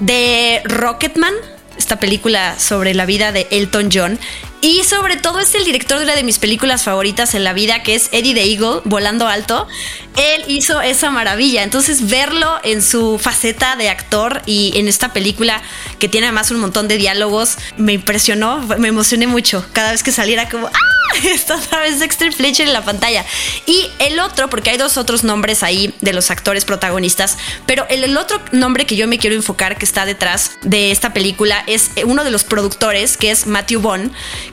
de 0.00 0.60
Rocketman, 0.64 1.34
esta 1.78 1.98
película 1.98 2.58
sobre 2.58 2.94
la 2.94 3.06
vida 3.06 3.32
de 3.32 3.46
Elton 3.50 3.90
John. 3.92 4.18
Y 4.64 4.84
sobre 4.84 5.16
todo 5.16 5.40
es 5.40 5.56
el 5.56 5.64
director 5.64 5.98
de 5.98 6.04
una 6.04 6.14
de 6.14 6.22
mis 6.22 6.38
películas 6.38 6.84
favoritas 6.84 7.34
en 7.34 7.42
la 7.42 7.52
vida, 7.52 7.82
que 7.82 7.96
es 7.96 8.08
Eddie 8.12 8.32
the 8.32 8.44
Eagle, 8.44 8.80
Volando 8.84 9.26
Alto. 9.26 9.66
Él 10.14 10.44
hizo 10.46 10.80
esa 10.80 11.10
maravilla. 11.10 11.64
Entonces 11.64 12.08
verlo 12.08 12.60
en 12.62 12.80
su 12.80 13.18
faceta 13.18 13.74
de 13.74 13.88
actor 13.88 14.40
y 14.46 14.72
en 14.76 14.86
esta 14.86 15.12
película 15.12 15.60
que 15.98 16.08
tiene 16.08 16.28
además 16.28 16.52
un 16.52 16.60
montón 16.60 16.86
de 16.86 16.96
diálogos, 16.96 17.58
me 17.76 17.92
impresionó, 17.92 18.60
me 18.78 18.86
emocioné 18.86 19.26
mucho. 19.26 19.66
Cada 19.72 19.90
vez 19.90 20.04
que 20.04 20.12
saliera 20.12 20.48
como, 20.48 20.68
¡ah! 20.68 20.92
Está 21.24 21.56
otra 21.56 21.80
vez 21.80 22.00
Dexter 22.00 22.32
Fletcher 22.32 22.66
en 22.66 22.72
la 22.72 22.84
pantalla. 22.84 23.24
Y 23.66 23.88
el 23.98 24.20
otro, 24.20 24.48
porque 24.48 24.70
hay 24.70 24.76
dos 24.76 24.96
otros 24.96 25.24
nombres 25.24 25.62
ahí 25.62 25.94
de 26.00 26.12
los 26.12 26.30
actores 26.30 26.64
protagonistas, 26.64 27.36
pero 27.66 27.86
el, 27.88 28.04
el 28.04 28.16
otro 28.16 28.40
nombre 28.52 28.86
que 28.86 28.96
yo 28.96 29.06
me 29.06 29.18
quiero 29.18 29.36
enfocar 29.36 29.78
que 29.78 29.84
está 29.84 30.04
detrás 30.04 30.52
de 30.62 30.90
esta 30.90 31.12
película 31.12 31.62
es 31.66 31.90
uno 32.04 32.24
de 32.24 32.30
los 32.30 32.44
productores, 32.44 33.16
que 33.16 33.30
es 33.30 33.46
Matthew 33.46 33.80
Vaughn, 33.80 34.12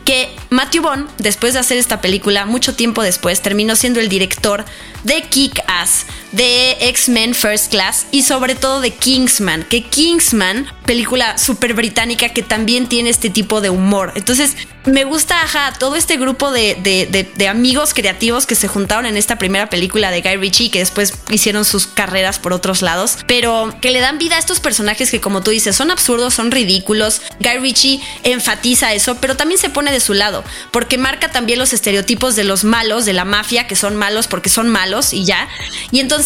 que 0.09 0.27
Matthew 0.49 0.81
Vaughn, 0.81 1.07
después 1.19 1.53
de 1.53 1.59
hacer 1.59 1.77
esta 1.77 2.01
película, 2.01 2.47
mucho 2.47 2.73
tiempo 2.73 3.03
después, 3.03 3.43
terminó 3.43 3.75
siendo 3.75 3.99
el 3.99 4.09
director 4.09 4.65
de 5.03 5.21
Kick-Ass, 5.21 6.07
de 6.31 6.77
X-Men 6.89 7.33
First 7.33 7.71
Class 7.71 8.05
y 8.11 8.23
sobre 8.23 8.55
todo 8.55 8.81
de 8.81 8.91
Kingsman, 8.91 9.63
que 9.63 9.83
Kingsman, 9.83 10.67
película 10.85 11.37
súper 11.37 11.73
británica 11.73 12.29
que 12.29 12.43
también 12.43 12.87
tiene 12.87 13.09
este 13.09 13.29
tipo 13.29 13.61
de 13.61 13.69
humor. 13.69 14.13
Entonces, 14.15 14.55
me 14.85 15.03
gusta, 15.03 15.41
ajá, 15.41 15.73
todo 15.77 15.95
este 15.95 16.17
grupo 16.17 16.51
de, 16.51 16.75
de- 16.81 17.27
de- 17.35 17.47
amigos 17.47 17.93
creativos 17.93 18.45
que 18.45 18.55
se 18.55 18.67
juntaron 18.67 19.05
en 19.05 19.17
esta 19.17 19.37
primera 19.37 19.69
película 19.69 20.09
de 20.11 20.21
Guy 20.21 20.37
Ritchie, 20.37 20.69
que 20.71 20.79
después 20.79 21.13
hicieron 21.29 21.65
sus 21.65 21.87
carreras 21.87 22.37
por 22.39 22.53
otros 22.53 22.81
lados, 22.81 23.17
pero 23.27 23.75
que 23.81 23.91
le 23.91 23.99
dan 23.99 24.17
vida 24.19 24.35
a 24.35 24.39
estos 24.39 24.59
personajes 24.59 25.09
que 25.11 25.19
como 25.19 25.41
tú 25.41 25.51
dices 25.51 25.75
son 25.75 25.89
absurdos, 25.91 26.33
son 26.35 26.51
ridículos. 26.51 27.21
Guy 27.39 27.57
Ritchie 27.59 28.01
enfatiza 28.23 28.93
eso, 28.93 29.15
pero 29.19 29.35
también 29.35 29.59
se 29.59 29.69
pone 29.69 29.91
de 29.91 29.99
su 29.99 30.13
lado, 30.13 30.43
porque 30.71 30.97
marca 30.97 31.31
también 31.31 31.59
los 31.59 31.73
estereotipos 31.73 32.35
de 32.35 32.43
los 32.43 32.63
malos, 32.63 33.05
de 33.05 33.13
la 33.13 33.25
mafia, 33.25 33.67
que 33.67 33.75
son 33.75 33.95
malos 33.95 34.27
porque 34.27 34.49
son 34.49 34.69
malos 34.69 35.13
y 35.13 35.25
ya. 35.25 35.47
Y 35.91 35.99
entonces 35.99 36.18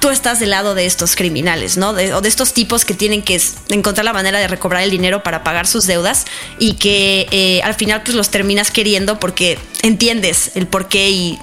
tú 0.00 0.08
estás 0.08 0.40
del 0.40 0.50
lado 0.50 0.74
de 0.74 0.86
estos 0.86 1.14
criminales, 1.14 1.76
¿no? 1.76 1.90
o 1.90 1.94
de 1.94 2.28
estos 2.28 2.54
tipos 2.54 2.84
que 2.84 2.94
tienen 2.94 3.22
que 3.22 3.40
encontrar 3.68 4.04
la 4.04 4.12
manera 4.12 4.38
de 4.38 4.48
recobrar 4.48 4.82
el 4.82 4.90
dinero 4.90 5.22
para 5.22 5.44
pagar 5.44 5.66
sus 5.66 5.86
deudas 5.86 6.24
y 6.58 6.74
que 6.74 7.26
eh, 7.30 7.60
al 7.62 7.74
final 7.74 8.02
pues 8.02 8.16
los 8.16 8.30
terminas 8.30 8.70
queriendo 8.70 9.20
porque 9.20 9.58
entiendes 9.82 10.52
el 10.54 10.66
por 10.66 10.88
qué 10.88 11.10
y 11.10 11.38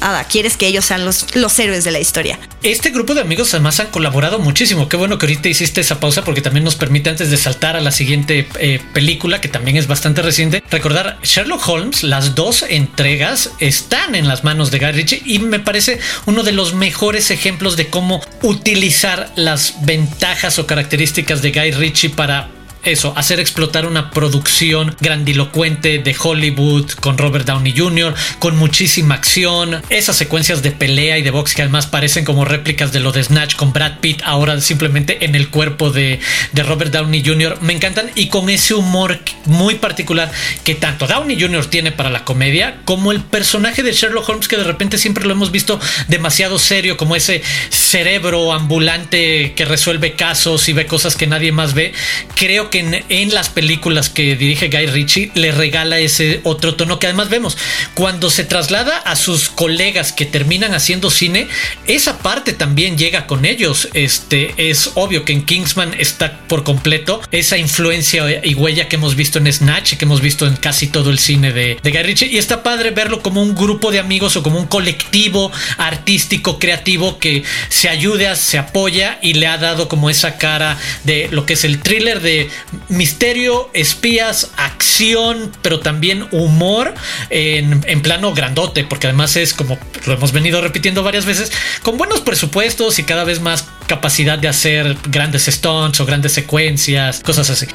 nada, 0.00 0.24
quieres 0.24 0.56
que 0.56 0.66
ellos 0.66 0.84
sean 0.84 1.04
los, 1.04 1.34
los 1.34 1.58
héroes 1.58 1.84
de 1.84 1.90
la 1.90 2.00
historia. 2.00 2.38
Este 2.62 2.90
grupo 2.90 3.14
de 3.14 3.20
amigos 3.20 3.54
además 3.54 3.80
han 3.80 3.88
colaborado 3.88 4.38
muchísimo. 4.38 4.88
Qué 4.88 4.96
bueno 4.96 5.18
que 5.18 5.26
ahorita 5.26 5.48
hiciste 5.48 5.80
esa 5.80 6.00
pausa 6.00 6.24
porque 6.24 6.42
también 6.42 6.64
nos 6.64 6.76
permite 6.76 7.10
antes 7.10 7.30
de 7.30 7.36
saltar 7.36 7.76
a 7.76 7.80
la 7.80 7.90
siguiente 7.90 8.48
eh, 8.58 8.80
película 8.92 9.40
que 9.40 9.48
también 9.48 9.76
es 9.76 9.86
bastante 9.86 10.22
reciente, 10.22 10.62
recordar 10.70 11.18
Sherlock 11.22 11.66
Holmes, 11.68 12.02
las 12.02 12.34
dos 12.34 12.64
entregas 12.68 13.50
están 13.58 14.14
en 14.14 14.28
las 14.28 14.44
manos 14.44 14.70
de 14.70 14.78
Guy 14.78 14.92
Ritchie 14.92 15.22
y 15.24 15.38
me 15.38 15.60
parece 15.60 15.98
uno 16.26 16.42
de 16.42 16.52
los 16.52 16.74
mejores 16.74 17.30
ejemplos 17.30 17.76
de 17.76 17.88
cómo 17.88 18.20
utilizar 18.42 19.32
las 19.36 19.74
ventajas 19.84 20.58
o 20.58 20.66
características 20.66 21.42
de 21.42 21.52
Guy 21.52 21.70
Ritchie 21.72 22.10
para 22.10 22.48
eso, 22.82 23.12
hacer 23.16 23.40
explotar 23.40 23.86
una 23.86 24.10
producción 24.10 24.96
grandilocuente 25.00 25.98
de 25.98 26.16
Hollywood 26.18 26.90
con 27.00 27.18
Robert 27.18 27.46
Downey 27.46 27.74
Jr., 27.76 28.14
con 28.38 28.56
muchísima 28.56 29.16
acción, 29.16 29.82
esas 29.90 30.16
secuencias 30.16 30.62
de 30.62 30.70
pelea 30.70 31.18
y 31.18 31.22
de 31.22 31.30
box 31.30 31.54
que 31.54 31.62
además 31.62 31.86
parecen 31.86 32.24
como 32.24 32.44
réplicas 32.44 32.92
de 32.92 33.00
lo 33.00 33.12
de 33.12 33.22
Snatch 33.22 33.56
con 33.56 33.72
Brad 33.72 33.98
Pitt, 34.00 34.22
ahora 34.24 34.60
simplemente 34.60 35.24
en 35.24 35.34
el 35.34 35.50
cuerpo 35.50 35.90
de, 35.90 36.20
de 36.52 36.62
Robert 36.62 36.92
Downey 36.92 37.22
Jr., 37.24 37.58
me 37.60 37.72
encantan 37.72 38.10
y 38.14 38.28
con 38.28 38.48
ese 38.48 38.74
humor 38.74 39.20
muy 39.44 39.74
particular 39.74 40.30
que 40.64 40.74
tanto 40.74 41.06
Downey 41.06 41.40
Jr. 41.40 41.66
tiene 41.66 41.92
para 41.92 42.10
la 42.10 42.24
comedia, 42.24 42.80
como 42.84 43.12
el 43.12 43.20
personaje 43.20 43.82
de 43.82 43.92
Sherlock 43.92 44.28
Holmes 44.28 44.48
que 44.48 44.56
de 44.56 44.64
repente 44.64 44.98
siempre 44.98 45.24
lo 45.24 45.32
hemos 45.32 45.50
visto 45.50 45.78
demasiado 46.08 46.58
serio, 46.58 46.96
como 46.96 47.16
ese 47.16 47.42
cerebro 47.68 48.52
ambulante 48.52 49.52
que 49.54 49.64
resuelve 49.64 50.14
casos 50.14 50.68
y 50.68 50.72
ve 50.72 50.86
cosas 50.86 51.16
que 51.16 51.26
nadie 51.26 51.52
más 51.52 51.74
ve, 51.74 51.92
creo 52.34 52.69
que 52.70 53.04
en, 53.08 53.34
las 53.34 53.48
películas 53.48 54.08
que 54.08 54.34
dirige 54.36 54.68
Guy 54.68 54.86
Ritchie 54.86 55.30
le 55.34 55.52
regala 55.52 55.98
ese 55.98 56.40
otro 56.44 56.74
tono 56.74 56.98
que 56.98 57.06
además 57.06 57.28
vemos. 57.28 57.56
Cuando 57.94 58.30
se 58.30 58.44
traslada 58.44 58.96
a 58.98 59.16
sus 59.16 59.48
colegas 59.48 60.12
que 60.12 60.24
terminan 60.24 60.74
haciendo 60.74 61.10
cine, 61.10 61.48
esa 61.86 62.18
parte 62.18 62.52
también 62.52 62.96
llega 62.96 63.26
con 63.26 63.44
ellos. 63.44 63.88
Este 63.94 64.54
es 64.56 64.92
obvio 64.94 65.24
que 65.24 65.32
en 65.32 65.44
Kingsman 65.44 65.94
está 65.98 66.40
por 66.48 66.64
completo 66.64 67.20
esa 67.30 67.58
influencia 67.58 68.24
y 68.44 68.54
huella 68.54 68.88
que 68.88 68.96
hemos 68.96 69.14
visto 69.16 69.38
en 69.38 69.52
Snatch 69.52 69.94
que 69.96 70.04
hemos 70.04 70.20
visto 70.20 70.46
en 70.46 70.56
casi 70.56 70.86
todo 70.86 71.10
el 71.10 71.18
cine 71.18 71.52
de, 71.52 71.78
de 71.82 71.90
Guy 71.90 72.02
Ritchie. 72.02 72.28
Y 72.28 72.38
está 72.38 72.62
padre 72.62 72.90
verlo 72.90 73.22
como 73.22 73.42
un 73.42 73.54
grupo 73.54 73.90
de 73.90 73.98
amigos 73.98 74.36
o 74.36 74.42
como 74.42 74.58
un 74.58 74.66
colectivo 74.66 75.50
artístico, 75.78 76.58
creativo 76.58 77.18
que 77.18 77.42
se 77.68 77.88
ayuda, 77.88 78.36
se 78.36 78.58
apoya 78.58 79.18
y 79.22 79.34
le 79.34 79.46
ha 79.46 79.58
dado 79.58 79.88
como 79.88 80.10
esa 80.10 80.38
cara 80.38 80.78
de 81.04 81.28
lo 81.30 81.46
que 81.46 81.54
es 81.54 81.64
el 81.64 81.80
thriller 81.80 82.20
de 82.20 82.48
misterio, 82.88 83.70
espías, 83.72 84.50
acción, 84.56 85.52
pero 85.62 85.80
también 85.80 86.26
humor 86.30 86.94
en, 87.30 87.84
en, 87.86 88.02
plano 88.02 88.34
grandote, 88.34 88.84
porque 88.84 89.06
además 89.06 89.36
es 89.36 89.54
como 89.54 89.78
lo 90.06 90.14
hemos 90.14 90.32
venido 90.32 90.60
repitiendo 90.60 91.02
varias 91.02 91.26
veces, 91.26 91.52
con 91.82 91.96
buenos 91.98 92.20
presupuestos 92.20 92.98
y 92.98 93.04
cada 93.04 93.24
vez 93.24 93.40
más 93.40 93.66
capacidad 93.86 94.38
de 94.38 94.48
hacer 94.48 94.96
grandes 95.08 95.46
stunts 95.46 96.00
o 96.00 96.06
grandes 96.06 96.32
secuencias, 96.32 97.20
cosas 97.20 97.50
así. 97.50 97.66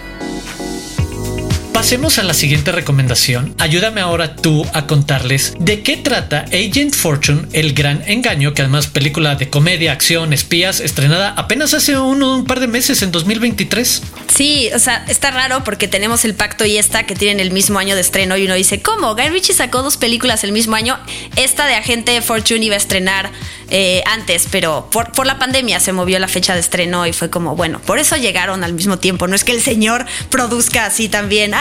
Pasemos 1.76 2.20
a 2.20 2.24
la 2.24 2.34
siguiente 2.34 2.72
recomendación. 2.72 3.54
Ayúdame 3.60 4.00
ahora 4.00 4.38
tú 4.38 4.66
a 4.74 4.88
contarles 4.88 5.54
de 5.60 5.84
qué 5.84 5.98
trata 5.98 6.46
Agent 6.54 6.96
Fortune, 6.96 7.50
el 7.52 7.74
gran 7.74 8.02
engaño, 8.08 8.54
que 8.54 8.62
además 8.62 8.88
película 8.88 9.36
de 9.36 9.50
comedia, 9.50 9.92
acción, 9.92 10.32
espías, 10.32 10.80
estrenada 10.80 11.34
apenas 11.36 11.74
hace 11.74 12.00
un 12.00 12.46
par 12.46 12.62
de 12.62 12.68
meses, 12.68 13.02
en 13.02 13.12
2023. 13.12 14.04
Sí, 14.34 14.70
o 14.74 14.80
sea, 14.80 15.04
está 15.10 15.32
raro 15.32 15.66
porque 15.66 15.90
tenemos 15.90 16.24
el 16.24 16.34
pacto 16.34 16.64
y 16.64 16.78
esta 16.78 17.06
que 17.06 17.14
tienen 17.14 17.42
el 17.42 17.52
mismo 17.52 17.78
año 17.78 17.96
de 17.96 18.02
estreno 18.02 18.38
y 18.38 18.46
uno 18.46 18.56
dice, 18.56 18.82
¿cómo? 18.82 19.14
Guy 19.14 19.28
Ritchie 19.28 19.54
sacó 19.54 19.82
dos 19.82 19.98
películas 19.98 20.46
el 20.46 20.54
mismo 20.54 20.78
año. 20.78 20.98
Esta 21.36 21.68
de 21.68 21.76
Agente 21.76 22.22
Fortune 22.22 22.64
iba 22.64 22.76
a 22.76 22.78
estrenar 22.78 23.32
eh, 23.70 24.04
antes, 24.06 24.48
pero 24.52 24.90
por, 24.92 25.12
por 25.12 25.26
la 25.26 25.40
pandemia 25.40 25.80
se 25.80 25.92
movió 25.92 26.20
la 26.20 26.28
fecha 26.28 26.54
de 26.54 26.60
estreno 26.60 27.08
y 27.08 27.14
fue 27.14 27.30
como, 27.30 27.56
bueno, 27.56 27.82
por 27.82 28.00
eso 28.00 28.16
llegaron 28.16 28.64
al 28.64 28.74
mismo 28.74 29.00
tiempo. 29.00 29.28
No 29.28 29.36
es 29.36 29.44
que 29.44 29.52
el 29.52 29.62
señor 29.62 30.06
produzca 30.30 30.86
así 30.86 31.10
también 31.10 31.54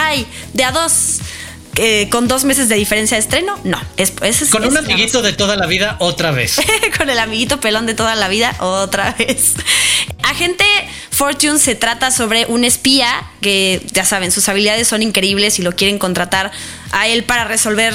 de 0.53 0.63
a 0.63 0.71
dos. 0.71 1.19
Eh, 1.77 2.07
con 2.09 2.29
dos 2.29 2.45
meses 2.45 2.69
de 2.69 2.75
diferencia 2.75 3.17
de 3.17 3.21
estreno, 3.21 3.59
no. 3.65 3.81
Es, 3.97 4.11
con 4.49 4.63
un 4.63 4.77
amiguito 4.77 5.21
de 5.21 5.33
toda 5.33 5.57
la 5.57 5.65
vida, 5.65 5.97
otra 5.99 6.31
vez. 6.31 6.57
con 6.97 7.09
el 7.09 7.19
amiguito 7.19 7.59
pelón 7.59 7.85
de 7.85 7.93
toda 7.93 8.15
la 8.15 8.29
vida, 8.29 8.55
otra 8.59 9.13
vez. 9.19 9.55
Agente 10.23 10.63
Fortune 11.11 11.59
se 11.59 11.75
trata 11.75 12.11
sobre 12.11 12.45
un 12.45 12.63
espía 12.63 13.25
que, 13.41 13.85
ya 13.91 14.05
saben, 14.05 14.31
sus 14.31 14.47
habilidades 14.47 14.87
son 14.87 15.03
increíbles 15.03 15.59
y 15.59 15.63
lo 15.63 15.73
quieren 15.73 15.99
contratar 15.99 16.51
a 16.91 17.07
él 17.07 17.25
para 17.25 17.43
resolver 17.43 17.93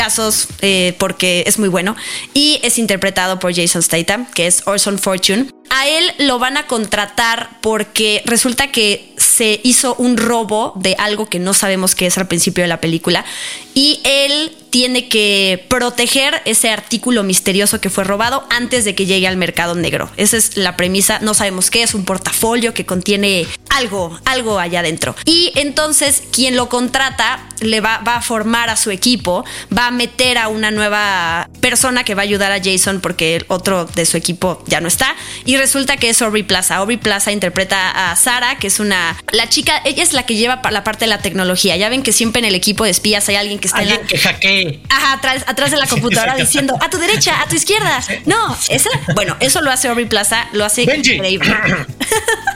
casos 0.00 0.48
eh, 0.62 0.94
porque 0.98 1.44
es 1.46 1.58
muy 1.58 1.68
bueno 1.68 1.94
y 2.32 2.58
es 2.62 2.78
interpretado 2.78 3.38
por 3.38 3.54
Jason 3.54 3.82
Statham, 3.82 4.24
que 4.32 4.46
es 4.46 4.62
Orson 4.66 4.98
Fortune. 4.98 5.50
A 5.68 5.86
él 5.88 6.10
lo 6.20 6.38
van 6.38 6.56
a 6.56 6.66
contratar 6.66 7.58
porque 7.60 8.22
resulta 8.24 8.72
que 8.72 9.12
se 9.18 9.60
hizo 9.62 9.94
un 9.96 10.16
robo 10.16 10.72
de 10.76 10.96
algo 10.98 11.26
que 11.26 11.38
no 11.38 11.52
sabemos 11.52 11.94
qué 11.94 12.06
es 12.06 12.16
al 12.16 12.28
principio 12.28 12.64
de 12.64 12.68
la 12.68 12.80
película 12.80 13.26
y 13.74 14.00
él 14.04 14.56
tiene 14.70 15.08
que 15.08 15.64
proteger 15.68 16.40
ese 16.44 16.70
artículo 16.70 17.22
misterioso 17.22 17.80
que 17.80 17.90
fue 17.90 18.04
robado 18.04 18.46
antes 18.50 18.84
de 18.84 18.94
que 18.94 19.06
llegue 19.06 19.26
al 19.26 19.36
mercado 19.36 19.74
negro. 19.74 20.10
Esa 20.16 20.36
es 20.36 20.56
la 20.56 20.76
premisa. 20.76 21.18
No 21.20 21.34
sabemos 21.34 21.70
qué 21.70 21.82
es, 21.82 21.94
un 21.94 22.04
portafolio 22.04 22.72
que 22.72 22.86
contiene 22.86 23.46
algo, 23.68 24.18
algo 24.24 24.58
allá 24.58 24.80
adentro. 24.80 25.14
Y 25.24 25.52
entonces 25.56 26.22
quien 26.32 26.56
lo 26.56 26.68
contrata 26.68 27.46
le 27.60 27.80
va, 27.80 27.96
a 27.96 28.22
formar 28.22 28.70
a 28.70 28.76
su 28.76 28.90
equipo, 28.90 29.44
va 29.76 29.88
a 29.88 29.90
meter 29.90 30.38
a 30.38 30.48
una 30.48 30.70
nueva 30.70 31.48
persona 31.60 32.04
que 32.04 32.14
va 32.14 32.22
a 32.22 32.24
ayudar 32.24 32.52
a 32.52 32.62
Jason 32.62 33.00
porque 33.00 33.36
el 33.36 33.44
otro 33.48 33.84
de 33.84 34.06
su 34.06 34.16
equipo 34.16 34.62
ya 34.66 34.80
no 34.80 34.88
está. 34.88 35.14
Y 35.44 35.56
resulta 35.56 35.96
que 35.96 36.08
es 36.08 36.22
Aubrey 36.22 36.42
Plaza. 36.42 36.76
Aubrey 36.76 36.96
Plaza 36.96 37.32
interpreta 37.32 38.10
a 38.10 38.16
Sara, 38.16 38.56
que 38.58 38.68
es 38.68 38.80
una... 38.80 39.16
La 39.32 39.48
chica, 39.48 39.82
ella 39.84 40.02
es 40.02 40.12
la 40.12 40.24
que 40.24 40.36
lleva 40.36 40.62
la 40.70 40.84
parte 40.84 41.04
de 41.04 41.08
la 41.08 41.18
tecnología. 41.18 41.76
Ya 41.76 41.88
ven 41.88 42.02
que 42.02 42.12
siempre 42.12 42.40
en 42.40 42.46
el 42.46 42.54
equipo 42.54 42.84
de 42.84 42.90
espías 42.90 43.28
hay 43.28 43.36
alguien 43.36 43.58
que 43.58 43.68
está 43.68 43.82
en 43.82 44.06
que 44.06 44.59
Ajá, 44.88 45.12
atrás, 45.14 45.44
atrás 45.46 45.70
de 45.70 45.76
la 45.76 45.86
computadora 45.88 46.34
diciendo 46.36 46.76
a 46.80 46.90
tu 46.90 46.98
derecha, 46.98 47.40
a 47.40 47.46
tu 47.46 47.56
izquierda. 47.56 48.00
No, 48.26 48.56
esa, 48.68 48.90
bueno, 49.14 49.36
eso 49.40 49.60
lo 49.60 49.70
hace 49.70 49.88
Aubrey 49.88 50.06
Plaza, 50.06 50.48
lo 50.52 50.64
hace 50.64 50.82
increíble. 50.82 51.40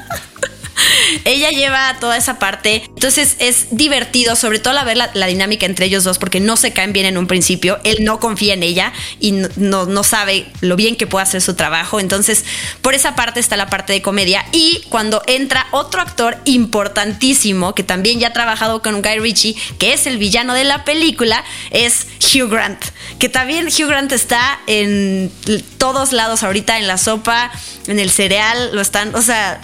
Ella 1.24 1.50
lleva 1.50 1.96
toda 2.00 2.16
esa 2.16 2.38
parte. 2.38 2.84
Entonces 2.88 3.36
es 3.38 3.66
divertido, 3.70 4.36
sobre 4.36 4.58
todo 4.58 4.78
a 4.78 4.84
ver 4.84 4.96
la, 4.96 5.26
dinámica 5.26 5.66
entre 5.66 5.86
ellos 5.86 6.04
dos, 6.04 6.18
porque 6.18 6.40
no 6.40 6.56
se 6.56 6.72
caen 6.72 6.92
bien 6.92 7.06
en 7.06 7.18
un 7.18 7.26
principio. 7.26 7.78
Él 7.84 7.98
no 8.04 8.20
confía 8.20 8.54
en 8.54 8.62
ella 8.62 8.92
y 9.20 9.32
no, 9.32 9.86
no, 9.86 10.04
sabe 10.04 10.46
lo 10.60 10.76
bien 10.76 10.96
que 10.96 11.06
puede 11.06 11.22
hacer 11.22 11.40
su 11.40 11.54
trabajo. 11.54 12.00
Entonces, 12.00 12.44
por 12.82 12.94
esa 12.94 13.14
parte 13.14 13.40
está 13.40 13.56
la 13.56 13.68
parte 13.68 13.92
de 13.92 14.02
comedia. 14.02 14.44
Y 14.52 14.82
cuando 14.88 15.22
entra 15.26 15.66
otro 15.70 16.00
actor 16.00 16.36
importantísimo, 16.44 17.74
que 17.74 17.82
también 17.82 18.20
ya 18.20 18.28
ha 18.28 18.32
trabajado 18.32 18.82
con 18.82 19.02
Guy 19.02 19.18
Ritchie, 19.18 19.56
que 19.78 19.92
es 19.92 20.06
el 20.06 20.18
villano 20.18 20.54
de 20.54 20.64
la 20.64 20.84
película, 20.84 21.44
es 21.70 22.06
Hugh 22.20 22.50
Grant. 22.50 22.82
Que 23.18 23.28
también 23.28 23.66
Hugh 23.66 23.88
Grant 23.88 24.12
está 24.12 24.60
en 24.66 25.30
todos 25.78 26.12
lados 26.12 26.42
ahorita, 26.42 26.78
en 26.78 26.86
la 26.86 26.98
sopa, 26.98 27.50
en 27.86 27.98
el 27.98 28.10
cereal, 28.10 28.70
lo 28.72 28.80
están, 28.80 29.14
o 29.14 29.22
sea, 29.22 29.60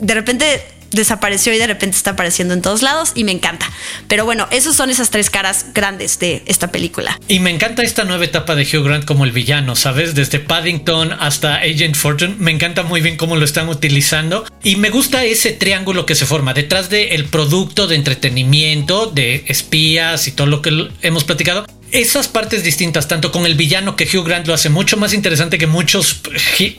de 0.00 0.14
repente 0.14 0.71
desapareció 0.92 1.52
y 1.52 1.58
de 1.58 1.66
repente 1.66 1.96
está 1.96 2.12
apareciendo 2.12 2.54
en 2.54 2.62
todos 2.62 2.82
lados 2.82 3.12
y 3.14 3.24
me 3.24 3.32
encanta. 3.32 3.70
Pero 4.08 4.24
bueno, 4.24 4.46
esos 4.50 4.76
son 4.76 4.90
esas 4.90 5.10
tres 5.10 5.30
caras 5.30 5.66
grandes 5.74 6.18
de 6.18 6.42
esta 6.46 6.70
película. 6.70 7.18
Y 7.28 7.40
me 7.40 7.50
encanta 7.50 7.82
esta 7.82 8.04
nueva 8.04 8.24
etapa 8.24 8.54
de 8.54 8.62
Hugh 8.62 8.84
Grant 8.84 9.04
como 9.04 9.24
el 9.24 9.32
villano, 9.32 9.76
¿sabes? 9.76 10.14
Desde 10.14 10.38
Paddington 10.38 11.12
hasta 11.12 11.56
Agent 11.56 11.96
Fortune, 11.96 12.36
me 12.38 12.50
encanta 12.50 12.82
muy 12.82 13.00
bien 13.00 13.16
cómo 13.16 13.36
lo 13.36 13.44
están 13.44 13.68
utilizando 13.68 14.44
y 14.62 14.76
me 14.76 14.90
gusta 14.90 15.24
ese 15.24 15.52
triángulo 15.52 16.06
que 16.06 16.14
se 16.14 16.26
forma 16.26 16.54
detrás 16.54 16.90
del 16.90 17.24
producto 17.26 17.86
de 17.86 17.96
entretenimiento, 17.96 19.06
de 19.06 19.44
espías 19.48 20.28
y 20.28 20.32
todo 20.32 20.46
lo 20.46 20.62
que 20.62 20.88
hemos 21.02 21.24
platicado 21.24 21.66
esas 21.92 22.26
partes 22.26 22.64
distintas, 22.64 23.06
tanto 23.06 23.30
con 23.30 23.46
el 23.46 23.54
villano 23.54 23.96
que 23.96 24.04
Hugh 24.04 24.26
Grant 24.26 24.46
lo 24.46 24.54
hace 24.54 24.70
mucho 24.70 24.96
más 24.96 25.12
interesante 25.12 25.58
que 25.58 25.66
muchos 25.66 26.20